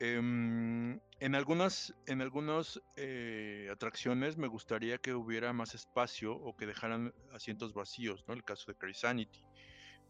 Em, 0.00 0.98
en 1.20 1.34
algunas, 1.34 1.94
en 2.06 2.20
algunas 2.20 2.80
eh, 2.96 3.68
atracciones 3.72 4.36
me 4.36 4.48
gustaría 4.48 4.98
que 4.98 5.14
hubiera 5.14 5.52
más 5.52 5.74
espacio 5.74 6.34
o 6.34 6.56
que 6.56 6.66
dejaran 6.66 7.14
asientos 7.32 7.72
vacíos, 7.72 8.24
¿no? 8.26 8.34
El 8.34 8.44
caso 8.44 8.64
de 8.70 8.76
Carisanity, 8.76 9.40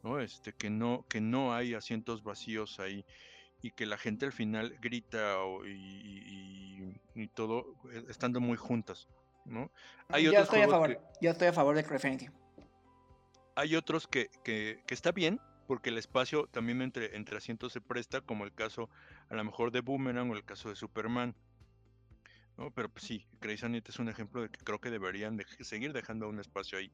¿no? 0.03 0.21
Este, 0.21 0.53
que 0.53 0.71
no, 0.71 1.05
que 1.09 1.21
no 1.21 1.55
hay 1.55 1.75
asientos 1.75 2.23
vacíos 2.23 2.81
ahí 2.81 3.05
y 3.63 3.71
que 3.73 3.87
la 3.87 3.97
gente 3.99 4.27
al 4.27 4.33
final 4.33 4.77
grita 4.81 5.39
o- 5.41 5.65
y, 5.67 5.71
y- 5.73 6.95
y- 7.15 7.29
todo 7.29 7.77
eh, 7.93 8.05
estando 8.09 8.41
muy 8.41 8.57
juntas, 8.57 9.09
¿no? 9.45 9.71
Hay 10.09 10.25
yo 10.25 10.31
otros 10.31 10.45
estoy 10.45 10.61
a 10.63 10.69
favor. 10.69 10.89
que- 10.89 11.01
Yo 11.21 11.31
estoy 11.31 11.49
a 11.49 11.53
favor 11.53 11.77
de 11.77 11.85
Crafinity. 11.85 12.29
hay 13.57 13.77
otros 13.77 14.07
que, 14.09 14.31
que- 14.43 14.83
que 14.87 14.95
está 14.95 15.13
bien, 15.13 15.41
porque 15.67 15.91
el 15.91 15.97
espacio 15.99 16.47
también 16.49 16.83
entre, 16.83 17.17
entre 17.17 17.37
asientos 17.39 17.73
se 17.73 17.81
presta, 17.81 18.21
como 18.21 18.45
el 18.45 18.53
caso 18.53 18.91
a 19.29 19.35
lo 19.35 19.45
mejor 19.45 19.71
de 19.71 19.81
Boomerang 19.81 20.31
o 20.31 20.35
el 20.35 20.45
caso 20.45 20.69
de 20.69 20.77
Superman. 20.77 21.35
¿no? 22.57 22.71
Pero 22.71 22.89
pues 22.89 23.05
sí, 23.05 23.27
Grey's 23.41 23.65
Anatomy 23.65 23.89
es 23.89 23.99
un 23.99 24.09
ejemplo 24.09 24.43
de 24.43 24.49
que 24.49 24.59
creo 24.65 24.81
que 24.81 24.91
deberían 24.91 25.37
de 25.37 25.45
seguir 25.61 25.93
dejando 25.93 26.29
un 26.29 26.39
espacio 26.39 26.79
ahí. 26.79 26.93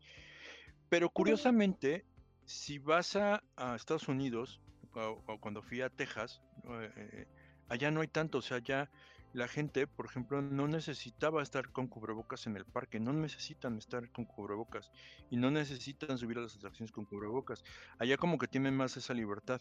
Pero 0.88 1.10
curiosamente, 1.10 2.04
si 2.44 2.78
vas 2.78 3.16
a, 3.16 3.42
a 3.56 3.76
Estados 3.76 4.08
Unidos, 4.08 4.60
o, 4.94 5.22
o 5.26 5.38
cuando 5.38 5.62
fui 5.62 5.80
a 5.82 5.88
Texas. 5.88 6.40
Eh, 6.64 6.92
eh, 6.96 7.26
allá 7.68 7.90
no 7.90 8.00
hay 8.00 8.08
tanto, 8.08 8.38
o 8.38 8.42
sea, 8.42 8.58
ya 8.58 8.90
la 9.32 9.46
gente, 9.46 9.86
por 9.86 10.06
ejemplo, 10.06 10.42
no 10.42 10.66
necesitaba 10.66 11.42
estar 11.42 11.70
con 11.70 11.86
cubrebocas 11.86 12.46
en 12.46 12.56
el 12.56 12.64
parque, 12.64 12.98
no 12.98 13.12
necesitan 13.12 13.78
estar 13.78 14.10
con 14.10 14.24
cubrebocas 14.24 14.90
y 15.30 15.36
no 15.36 15.50
necesitan 15.50 16.18
subir 16.18 16.38
a 16.38 16.42
las 16.42 16.56
atracciones 16.56 16.90
con 16.90 17.04
cubrebocas. 17.04 17.62
Allá 17.98 18.16
como 18.16 18.38
que 18.38 18.48
tienen 18.48 18.76
más 18.76 18.96
esa 18.96 19.14
libertad. 19.14 19.60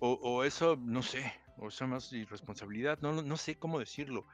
O, 0.00 0.12
o 0.12 0.44
eso, 0.44 0.76
no 0.76 1.02
sé, 1.02 1.32
o 1.58 1.68
esa 1.68 1.86
más 1.86 2.12
irresponsabilidad, 2.12 2.98
no, 3.00 3.22
no 3.22 3.36
sé 3.36 3.56
cómo 3.56 3.78
decirlo. 3.78 4.26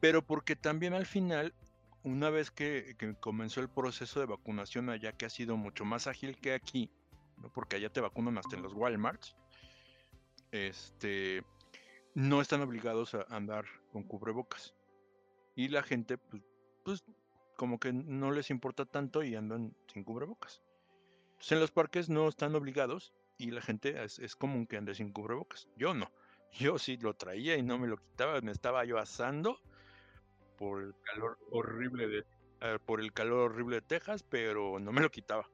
Pero 0.00 0.22
porque 0.22 0.56
también 0.56 0.94
al 0.94 1.06
final, 1.06 1.54
una 2.02 2.30
vez 2.30 2.50
que, 2.50 2.96
que 2.98 3.14
comenzó 3.14 3.60
el 3.60 3.68
proceso 3.68 4.20
de 4.20 4.26
vacunación 4.26 4.90
allá, 4.90 5.12
que 5.12 5.26
ha 5.26 5.30
sido 5.30 5.56
mucho 5.56 5.84
más 5.84 6.06
ágil 6.06 6.36
que 6.36 6.54
aquí, 6.54 6.90
¿no? 7.36 7.52
porque 7.52 7.76
allá 7.76 7.90
te 7.90 8.00
vacunan 8.00 8.38
hasta 8.38 8.56
en 8.56 8.62
los 8.62 8.74
Walmarts, 8.74 9.36
este, 10.50 11.44
no 12.14 12.40
están 12.40 12.60
obligados 12.62 13.14
a 13.14 13.26
andar 13.30 13.64
con 13.92 14.02
cubrebocas. 14.02 14.74
Y 15.54 15.68
la 15.68 15.82
gente, 15.82 16.18
pues, 16.18 16.42
pues 16.84 17.04
como 17.56 17.78
que 17.78 17.92
no 17.92 18.32
les 18.32 18.50
importa 18.50 18.86
tanto 18.86 19.22
y 19.22 19.36
andan 19.36 19.76
sin 19.92 20.04
cubrebocas. 20.04 20.62
Entonces 21.32 21.52
en 21.52 21.60
los 21.60 21.70
parques 21.70 22.08
no 22.08 22.28
están 22.28 22.54
obligados 22.54 23.12
y 23.38 23.50
la 23.50 23.60
gente 23.60 24.02
es 24.02 24.36
común 24.36 24.66
que 24.66 24.76
ande 24.76 24.94
sin 24.94 25.12
cubrebocas. 25.12 25.68
Yo 25.76 25.94
no. 25.94 26.10
Yo 26.52 26.78
sí 26.78 26.96
lo 26.98 27.14
traía 27.14 27.56
y 27.56 27.62
no 27.62 27.78
me 27.78 27.86
lo 27.88 27.96
quitaba. 27.96 28.40
Me 28.40 28.52
estaba 28.52 28.84
yo 28.84 28.98
asando 28.98 29.58
por 30.56 30.82
el 30.82 30.94
calor 31.02 31.38
horrible 31.50 32.08
de 32.08 32.24
eh, 32.60 32.78
por 32.86 33.00
el 33.00 33.12
calor 33.12 33.50
horrible 33.50 33.76
de 33.76 33.82
Texas, 33.82 34.22
pero 34.22 34.78
no 34.78 34.92
me 34.92 35.00
lo 35.00 35.10
quitaba. 35.10 35.48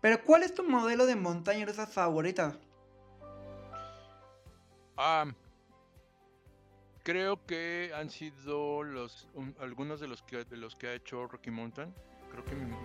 Pero 0.00 0.22
¿cuál 0.24 0.42
es 0.42 0.54
tu 0.54 0.64
modelo 0.64 1.06
de 1.06 1.16
montaña 1.16 1.64
rusa 1.66 1.86
favorita? 1.86 2.58
Ah, 4.96 5.26
creo 7.02 7.44
que 7.46 7.90
han 7.94 8.10
sido 8.10 8.82
los 8.82 9.28
un- 9.34 9.56
algunos 9.58 10.00
de 10.00 10.08
los 10.08 10.22
que 10.22 10.44
de 10.44 10.56
los 10.56 10.76
que 10.76 10.88
ha 10.88 10.94
hecho 10.94 11.26
Rocky 11.26 11.50
Mountain. 11.50 11.92
Creo 12.30 12.44
que 12.44 12.54
mi, 12.54 12.76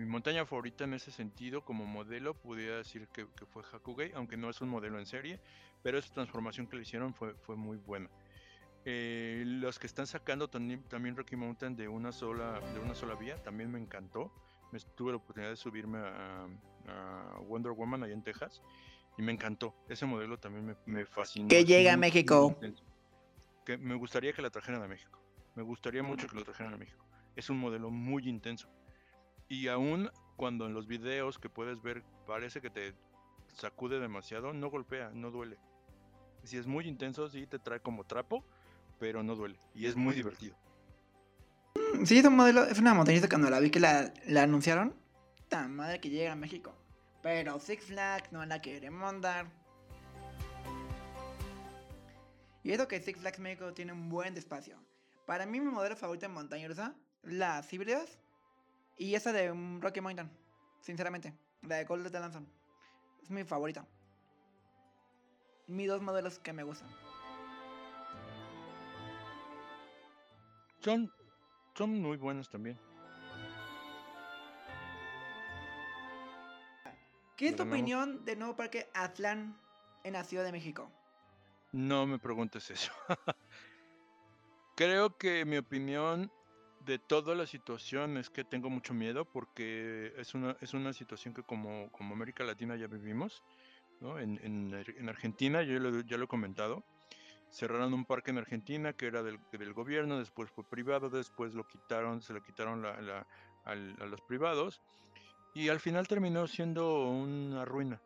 mi- 0.00 0.06
montaña 0.06 0.44
favorita 0.46 0.84
en 0.84 0.94
ese 0.94 1.10
sentido, 1.10 1.64
como 1.64 1.84
modelo, 1.86 2.34
pudiera 2.34 2.76
decir 2.78 3.08
que, 3.08 3.26
que 3.36 3.46
fue 3.46 3.62
Hakugei, 3.70 4.12
aunque 4.14 4.36
no 4.36 4.50
es 4.50 4.60
un 4.60 4.68
modelo 4.68 4.98
en 4.98 5.06
serie, 5.06 5.40
pero 5.82 5.98
esa 5.98 6.12
transformación 6.12 6.66
que 6.66 6.76
le 6.76 6.82
hicieron 6.82 7.14
fue, 7.14 7.34
fue 7.34 7.56
muy 7.56 7.76
buena. 7.76 8.08
Eh, 8.84 9.42
los 9.46 9.78
que 9.78 9.86
están 9.86 10.06
sacando 10.06 10.48
también, 10.48 10.82
también 10.84 11.14
Rocky 11.16 11.36
Mountain 11.36 11.76
de 11.76 11.86
una 11.88 12.12
sola 12.12 12.60
de 12.72 12.80
una 12.80 12.94
sola 12.94 13.14
vía, 13.14 13.36
también 13.42 13.70
me 13.70 13.78
encantó. 13.78 14.32
Me 14.72 14.78
tuve 14.96 15.10
la 15.10 15.16
oportunidad 15.18 15.50
de 15.50 15.56
subirme 15.56 15.98
a, 15.98 16.46
a 16.88 17.38
Wonder 17.40 17.72
Woman 17.72 18.02
allá 18.04 18.14
en 18.14 18.22
Texas 18.22 18.62
y 19.18 19.22
me 19.22 19.32
encantó. 19.32 19.74
Ese 19.88 20.06
modelo 20.06 20.38
también 20.38 20.64
me, 20.64 20.76
me 20.86 21.04
fascinó. 21.04 21.48
Que 21.48 21.58
es 21.60 21.66
llegue 21.66 21.90
a 21.90 21.96
México. 21.96 22.56
Que 23.66 23.76
me 23.76 23.94
gustaría 23.96 24.32
que 24.32 24.40
la 24.42 24.48
trajeran 24.50 24.82
a 24.82 24.88
México. 24.88 25.20
Me 25.56 25.62
gustaría 25.62 26.02
mucho 26.02 26.26
que 26.28 26.36
lo 26.36 26.44
trajeran 26.44 26.72
a 26.72 26.76
México. 26.78 27.04
Es 27.36 27.50
un 27.50 27.58
modelo 27.58 27.90
muy 27.90 28.28
intenso. 28.28 28.68
Y 29.50 29.66
aún 29.66 30.08
cuando 30.36 30.66
en 30.66 30.74
los 30.74 30.86
videos 30.86 31.38
que 31.38 31.50
puedes 31.50 31.82
ver 31.82 32.04
parece 32.24 32.60
que 32.60 32.70
te 32.70 32.94
sacude 33.52 33.98
demasiado, 33.98 34.52
no 34.52 34.70
golpea, 34.70 35.10
no 35.12 35.32
duele. 35.32 35.58
Si 36.44 36.56
es 36.56 36.68
muy 36.68 36.86
intenso, 36.86 37.28
sí 37.28 37.48
te 37.48 37.58
trae 37.58 37.80
como 37.80 38.04
trapo, 38.04 38.44
pero 39.00 39.24
no 39.24 39.34
duele. 39.34 39.58
Y 39.74 39.86
es 39.86 39.96
muy 39.96 40.14
divertido. 40.14 40.56
Sí, 42.04 42.18
es 42.18 42.24
un 42.24 42.36
modelo, 42.36 42.62
es 42.62 42.78
una 42.78 42.94
montañita 42.94 43.28
cuando 43.28 43.50
la 43.50 43.58
vi 43.58 43.70
que 43.70 43.80
la, 43.80 44.12
anunciaron. 44.38 44.94
Tan 45.48 45.74
madre 45.74 46.00
que 46.00 46.10
llega 46.10 46.30
a 46.30 46.36
México. 46.36 46.72
Pero 47.20 47.58
Six 47.58 47.86
Flags 47.86 48.30
no 48.30 48.46
la 48.46 48.62
queremos 48.62 49.20
dar. 49.20 49.50
Y 52.62 52.70
eso 52.70 52.86
que 52.86 53.00
Six 53.00 53.18
Flags 53.18 53.40
México 53.40 53.74
tiene 53.74 53.92
un 53.92 54.08
buen 54.08 54.36
espacio. 54.36 54.76
Para 55.26 55.44
mí 55.44 55.58
mi 55.58 55.72
modelo 55.72 55.96
favorito 55.96 56.26
en 56.26 56.34
montaña 56.34 56.68
rusa, 56.68 56.94
las 57.24 57.70
híbridas 57.72 58.20
y 59.00 59.14
esa 59.14 59.32
de 59.32 59.50
Rocky 59.80 60.02
Mountain. 60.02 60.30
Sinceramente, 60.82 61.32
la 61.62 61.76
de 61.76 61.86
Cold 61.86 62.06
de 62.08 62.20
Lanzón. 62.20 62.46
Es 63.22 63.30
mi 63.30 63.44
favorita. 63.44 63.86
Mis 65.68 65.88
dos 65.88 66.02
modelos 66.02 66.38
que 66.38 66.52
me 66.52 66.62
gustan. 66.64 66.88
Son, 70.80 71.10
son 71.74 72.00
muy 72.02 72.18
buenos 72.18 72.50
también. 72.50 72.78
¿Qué 77.36 77.48
es 77.48 77.56
tu 77.56 77.64
no- 77.64 77.70
opinión 77.72 78.22
del 78.26 78.38
nuevo 78.38 78.54
parque 78.54 78.90
Atlan 78.92 79.58
en 80.04 80.12
la 80.12 80.24
Ciudad 80.24 80.44
de 80.44 80.52
México? 80.52 80.92
No 81.72 82.06
me 82.06 82.18
preguntes 82.18 82.70
eso. 82.70 82.92
Creo 84.76 85.16
que 85.16 85.46
mi 85.46 85.56
opinión 85.56 86.30
de 86.90 86.98
toda 86.98 87.36
la 87.36 87.46
situación 87.46 88.16
es 88.16 88.30
que 88.30 88.42
tengo 88.42 88.68
mucho 88.68 88.92
miedo 88.94 89.24
porque 89.24 90.12
es 90.16 90.34
una, 90.34 90.56
es 90.60 90.74
una 90.74 90.92
situación 90.92 91.32
que 91.34 91.44
como, 91.44 91.88
como 91.92 92.14
América 92.14 92.42
Latina 92.42 92.74
ya 92.74 92.88
vivimos. 92.88 93.44
¿no? 94.00 94.18
En, 94.18 94.40
en 94.42 94.74
en 94.74 95.08
Argentina, 95.08 95.62
yo 95.62 95.78
lo- 95.78 96.00
ya 96.00 96.16
lo 96.16 96.24
he 96.24 96.26
comentado, 96.26 96.82
cerraron 97.50 97.92
un 97.94 98.04
parque 98.06 98.30
en 98.32 98.38
Argentina 98.38 98.92
que 98.94 99.06
era 99.06 99.22
del, 99.22 99.38
del 99.52 99.72
gobierno, 99.72 100.18
después 100.18 100.50
fue 100.50 100.64
privado, 100.64 101.10
después 101.10 101.54
lo 101.54 101.64
quitaron, 101.68 102.22
se 102.22 102.32
lo 102.32 102.42
quitaron 102.42 102.82
la- 102.82 103.00
la- 103.00 103.26
al- 103.64 103.96
a 104.00 104.06
los 104.06 104.20
privados 104.22 104.80
y 105.54 105.68
al 105.68 105.78
final 105.80 106.08
terminó 106.08 106.46
siendo 106.48 107.08
una 107.10 107.64
ruina. 107.64 108.00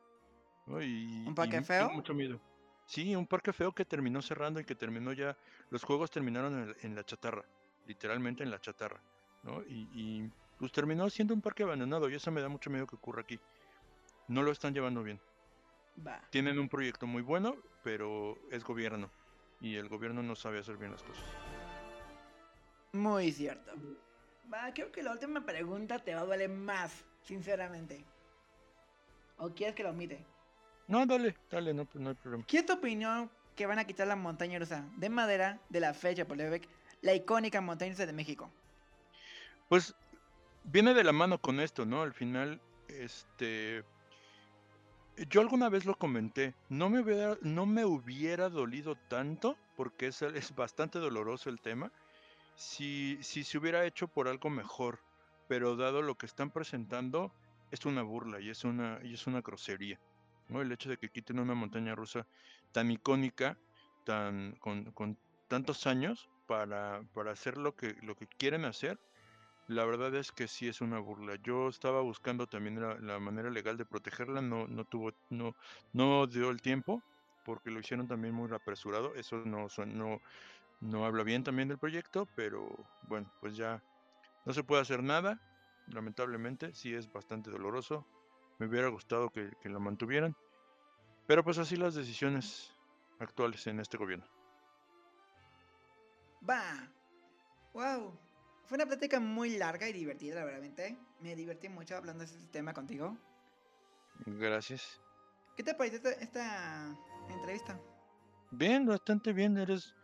¿no? 0.66 0.83
Y, 0.83 1.25
¿Un 1.27 1.35
parque 1.35 1.59
y 1.59 1.64
feo? 1.64 1.87
Tengo 1.87 1.94
mucho 1.94 2.12
miedo. 2.12 2.40
Sí, 2.87 3.14
un 3.16 3.27
parque 3.27 3.53
feo 3.55 3.73
que 3.73 3.85
terminó 3.87 4.20
cerrando 4.20 4.61
y 4.61 4.64
que 4.64 4.75
terminó 4.75 5.12
ya, 5.14 5.38
los 5.70 5.85
juegos 5.85 6.11
terminaron 6.11 6.53
en, 6.61 6.77
en 6.83 6.94
la 6.94 7.05
chatarra, 7.05 7.44
literalmente 7.87 8.42
en 8.42 8.51
la 8.51 8.61
chatarra, 8.61 9.01
¿no? 9.42 9.62
Y, 9.62 9.88
y, 9.92 10.31
pues 10.59 10.73
terminó 10.73 11.09
siendo 11.11 11.35
un 11.35 11.40
parque 11.40 11.62
abandonado 11.62 12.09
y 12.09 12.14
eso 12.14 12.31
me 12.31 12.40
da 12.40 12.49
mucho 12.49 12.70
miedo 12.70 12.87
que 12.87 12.97
ocurra 12.97 13.23
aquí. 13.23 13.38
No 14.29 14.42
lo 14.42 14.53
están 14.53 14.73
llevando 14.73 15.03
bien. 15.03 15.20
Va. 16.07 16.20
Tienen 16.31 16.59
un 16.59 16.68
proyecto 16.68 17.07
muy 17.07 17.23
bueno, 17.23 17.57
pero 17.83 18.38
es 18.51 18.64
gobierno. 18.64 19.11
Y 19.61 19.77
el 19.77 19.88
gobierno 19.88 20.23
no 20.23 20.35
sabe 20.35 20.59
hacer 20.59 20.77
bien 20.77 20.92
las 20.92 21.03
cosas. 21.03 21.25
Muy 22.92 23.33
cierto. 23.33 23.73
Va, 24.53 24.73
creo 24.73 24.92
que 24.92 25.03
la 25.03 25.12
última 25.12 25.44
pregunta 25.44 25.99
te 25.99 26.14
va 26.14 26.20
a 26.20 26.25
doler 26.25 26.49
más, 26.49 27.05
sinceramente. 27.23 28.05
¿O 29.38 29.51
quieres 29.51 29.75
que 29.75 29.83
lo 29.83 29.90
omite? 29.90 30.25
No, 30.87 31.05
dale, 31.07 31.35
dale, 31.51 31.75
no, 31.75 31.88
no 31.94 32.11
hay 32.11 32.14
problema. 32.14 32.44
¿Qué 32.47 32.59
es 32.59 32.66
tu 32.66 32.75
opinión 32.75 33.31
que 33.57 33.66
van 33.66 33.79
a 33.79 33.85
quitar 33.85 34.07
la 34.07 34.16
montaña 34.16 34.59
rusa 34.59 34.85
de 34.97 35.09
madera 35.09 35.59
de 35.68 35.81
la 35.81 35.94
fecha 35.94 36.27
por 36.27 36.37
la 37.04 37.14
icónica 37.14 37.60
montaña 37.60 37.94
de 37.94 38.12
México? 38.12 38.50
Pues 39.68 39.94
viene 40.64 40.94
de 40.94 41.04
la 41.04 41.12
mano 41.12 41.38
con 41.38 41.60
esto, 41.60 41.84
¿no? 41.84 42.02
Al 42.02 42.14
final, 42.14 42.60
este. 42.88 43.84
Yo 45.28 45.42
alguna 45.42 45.68
vez 45.68 45.84
lo 45.84 45.96
comenté. 45.96 46.54
No 46.70 46.88
me 46.88 47.00
hubiera, 47.00 47.38
no 47.42 47.66
me 47.66 47.84
hubiera 47.84 48.48
dolido 48.48 48.96
tanto, 49.08 49.56
porque 49.76 50.08
es, 50.08 50.22
es 50.22 50.54
bastante 50.56 50.98
doloroso 50.98 51.50
el 51.50 51.60
tema, 51.60 51.92
si, 52.56 53.18
si 53.22 53.44
se 53.44 53.58
hubiera 53.58 53.84
hecho 53.84 54.08
por 54.08 54.26
algo 54.26 54.50
mejor. 54.50 54.98
Pero 55.46 55.76
dado 55.76 56.00
lo 56.00 56.16
que 56.16 56.26
están 56.26 56.50
presentando, 56.50 57.30
es 57.70 57.84
una 57.84 58.02
burla 58.02 58.40
y 58.40 58.48
es 58.48 58.64
una, 58.64 58.98
y 59.04 59.14
es 59.14 59.26
una 59.26 59.42
grosería. 59.42 60.00
¿no? 60.48 60.62
El 60.62 60.72
hecho 60.72 60.88
de 60.88 60.96
que 60.96 61.10
quiten 61.10 61.38
una 61.38 61.54
montaña 61.54 61.94
rusa 61.94 62.26
tan 62.72 62.90
icónica, 62.90 63.58
tan, 64.04 64.52
con, 64.56 64.90
con 64.92 65.18
tantos 65.48 65.86
años, 65.86 66.28
para, 66.46 67.02
para 67.14 67.33
hacer 67.33 67.59
lo 67.59 67.74
que, 67.74 67.94
lo 68.02 68.14
que 68.16 68.26
quieren 68.26 68.64
hacer, 68.64 68.98
la 69.66 69.85
verdad 69.85 70.14
es 70.14 70.30
que 70.33 70.46
sí 70.46 70.68
es 70.68 70.80
una 70.80 70.98
burla. 70.98 71.37
Yo 71.42 71.68
estaba 71.68 72.02
buscando 72.02 72.46
también 72.46 72.80
la, 72.80 73.18
manera 73.18 73.50
legal 73.50 73.76
de 73.76 73.87
protegerla, 73.87 74.42
no, 74.42 74.66
no 74.66 74.85
tuvo, 74.85 75.12
no, 75.30 75.54
no 75.92 76.26
dio 76.26 76.50
el 76.50 76.61
tiempo, 76.61 77.02
porque 77.44 77.70
lo 77.70 77.80
hicieron 77.80 78.07
también 78.07 78.35
muy 78.35 78.52
apresurado. 78.52 79.14
Eso 79.14 79.37
no, 79.44 79.68
no, 79.87 80.20
no 80.80 81.07
habla 81.07 81.22
bien 81.22 81.44
también 81.44 81.68
del 81.68 81.78
proyecto, 81.78 82.28
pero 82.37 82.68
bueno, 83.09 83.33
pues 83.40 83.57
ya 83.57 83.83
no 84.44 84.52
se 84.52 84.64
puede 84.64 84.83
hacer 84.83 85.02
nada, 85.02 85.40
lamentablemente, 85.88 86.74
sí 86.74 86.94
es 86.94 87.11
bastante 87.11 87.50
doloroso. 87.50 88.07
Me 88.59 88.66
hubiera 88.66 88.88
gustado 88.88 89.30
que, 89.30 89.50
que 89.62 89.68
la 89.68 89.78
mantuvieran, 89.78 90.37
pero 91.26 91.42
pues 91.42 91.59
así 91.59 91.76
las 91.76 91.94
decisiones 91.94 92.70
actuales 93.18 93.66
en 93.66 93.80
este 93.80 93.96
gobierno. 93.96 94.26
Va. 96.48 96.88
Wow. 97.72 98.18
Fue 98.66 98.76
una 98.76 98.87
plática 98.87 99.20
muy 99.20 99.57
larga 99.57 99.88
y 99.88 99.92
divertida, 99.92 100.37
la 100.37 100.44
verdad. 100.44 100.96
Me 101.20 101.35
divertí 101.37 101.68
mucho 101.68 101.96
hablando 101.96 102.24
de 102.24 102.30
este 102.30 102.46
tema 102.48 102.72
contigo. 102.72 103.16
Gracias. 104.26 105.00
¿Qué 105.57 105.62
te 105.62 105.74
pareció 105.74 105.98
esta, 105.98 106.11
esta 106.12 106.96
entrevista? 107.28 107.80
Bien, 108.50 108.87
bastante 108.87 109.33
bien, 109.33 109.57
eres... 109.57 109.94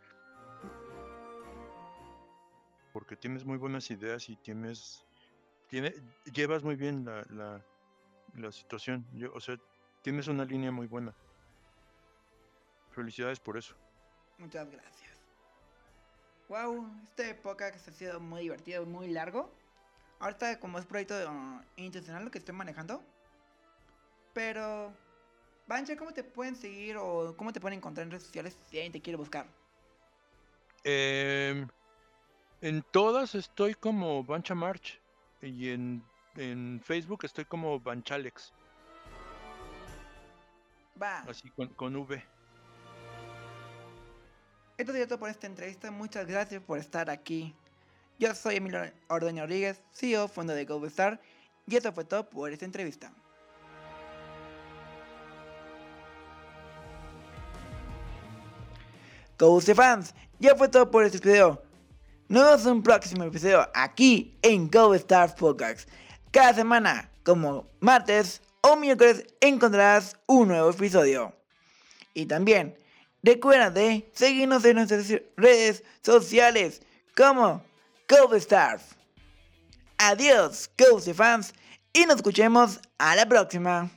Porque 2.93 3.15
tienes 3.15 3.45
muy 3.45 3.57
buenas 3.57 3.89
ideas 3.89 4.29
y 4.29 4.35
tienes... 4.35 5.05
Tiene, 5.67 5.93
llevas 6.33 6.63
muy 6.63 6.75
bien 6.75 7.05
la, 7.05 7.23
la, 7.29 7.65
la 8.35 8.51
situación. 8.51 9.07
Yo, 9.13 9.33
o 9.33 9.39
sea, 9.39 9.57
tienes 10.01 10.27
una 10.27 10.43
línea 10.43 10.71
muy 10.71 10.87
buena. 10.87 11.15
Felicidades 12.91 13.39
por 13.39 13.57
eso. 13.57 13.75
Muchas 14.37 14.69
gracias. 14.69 15.10
Wow, 16.51 16.85
que 17.15 17.79
se 17.79 17.91
ha 17.91 17.93
sido 17.93 18.19
muy 18.19 18.41
divertido, 18.41 18.85
muy 18.85 19.07
largo. 19.07 19.49
Ahorita 20.19 20.59
como 20.59 20.79
es 20.79 20.85
proyecto 20.85 21.15
uh, 21.15 21.61
intencional 21.77 22.25
lo 22.25 22.29
que 22.29 22.39
estoy 22.39 22.53
manejando. 22.53 23.01
Pero, 24.33 24.93
Bancha, 25.65 25.95
¿cómo 25.95 26.11
te 26.11 26.25
pueden 26.25 26.57
seguir 26.57 26.97
o 26.97 27.37
cómo 27.37 27.53
te 27.53 27.61
pueden 27.61 27.77
encontrar 27.77 28.03
en 28.03 28.11
redes 28.11 28.25
sociales 28.25 28.57
si 28.69 28.75
alguien 28.75 28.91
te 28.91 29.01
quiere 29.01 29.15
buscar? 29.15 29.45
Em, 30.83 31.69
en 32.59 32.83
todas 32.91 33.33
estoy 33.33 33.73
como 33.73 34.21
Bancha 34.25 34.53
March. 34.53 34.99
Y 35.41 35.69
en, 35.69 36.03
en 36.35 36.81
Facebook 36.83 37.23
estoy 37.23 37.45
como 37.45 37.79
Banchalex. 37.79 38.51
Va. 41.01 41.19
Así 41.19 41.49
con, 41.51 41.69
con 41.75 41.95
V. 41.95 42.21
Esto 44.81 44.93
sería 44.93 45.07
todo 45.07 45.19
por 45.19 45.29
esta 45.29 45.45
entrevista. 45.45 45.91
Muchas 45.91 46.25
gracias 46.25 46.59
por 46.63 46.79
estar 46.79 47.07
aquí. 47.11 47.53
Yo 48.17 48.33
soy 48.33 48.55
Emilio 48.55 48.81
Ordoña 49.09 49.43
Rodríguez, 49.43 49.79
CEO, 49.93 50.27
fondo 50.27 50.55
de 50.55 50.65
GoStar. 50.65 51.21
Y 51.67 51.75
esto 51.75 51.93
fue 51.93 52.03
todo 52.03 52.27
por 52.27 52.51
esta 52.51 52.65
entrevista. 52.65 53.13
GoStar 59.37 59.75
fans, 59.75 60.15
ya 60.39 60.55
fue 60.55 60.67
todo 60.67 60.89
por 60.89 61.03
este 61.03 61.19
video. 61.19 61.61
Nos 62.27 62.43
vemos 62.43 62.65
en 62.65 62.71
un 62.71 62.81
próximo 62.81 63.23
episodio 63.23 63.69
aquí 63.75 64.35
en 64.41 64.67
GoStar 64.67 65.35
Podcast. 65.35 65.87
Cada 66.31 66.55
semana, 66.55 67.11
como 67.21 67.67
martes 67.81 68.41
o 68.61 68.75
miércoles, 68.75 69.27
encontrarás 69.41 70.17
un 70.25 70.47
nuevo 70.47 70.71
episodio. 70.71 71.35
Y 72.15 72.25
también, 72.25 72.80
recuerda 73.23 73.69
de 73.69 74.09
seguirnos 74.13 74.65
en 74.65 74.75
nuestras 74.75 75.07
redes 75.37 75.83
sociales 76.03 76.81
como 77.15 77.63
GoStars. 78.07 78.83
Adiós, 79.97 80.69
Ghost 80.77 81.13
fans, 81.13 81.53
y 81.93 82.05
nos 82.05 82.17
escuchemos 82.17 82.79
a 82.97 83.15
la 83.15 83.27
próxima. 83.27 83.91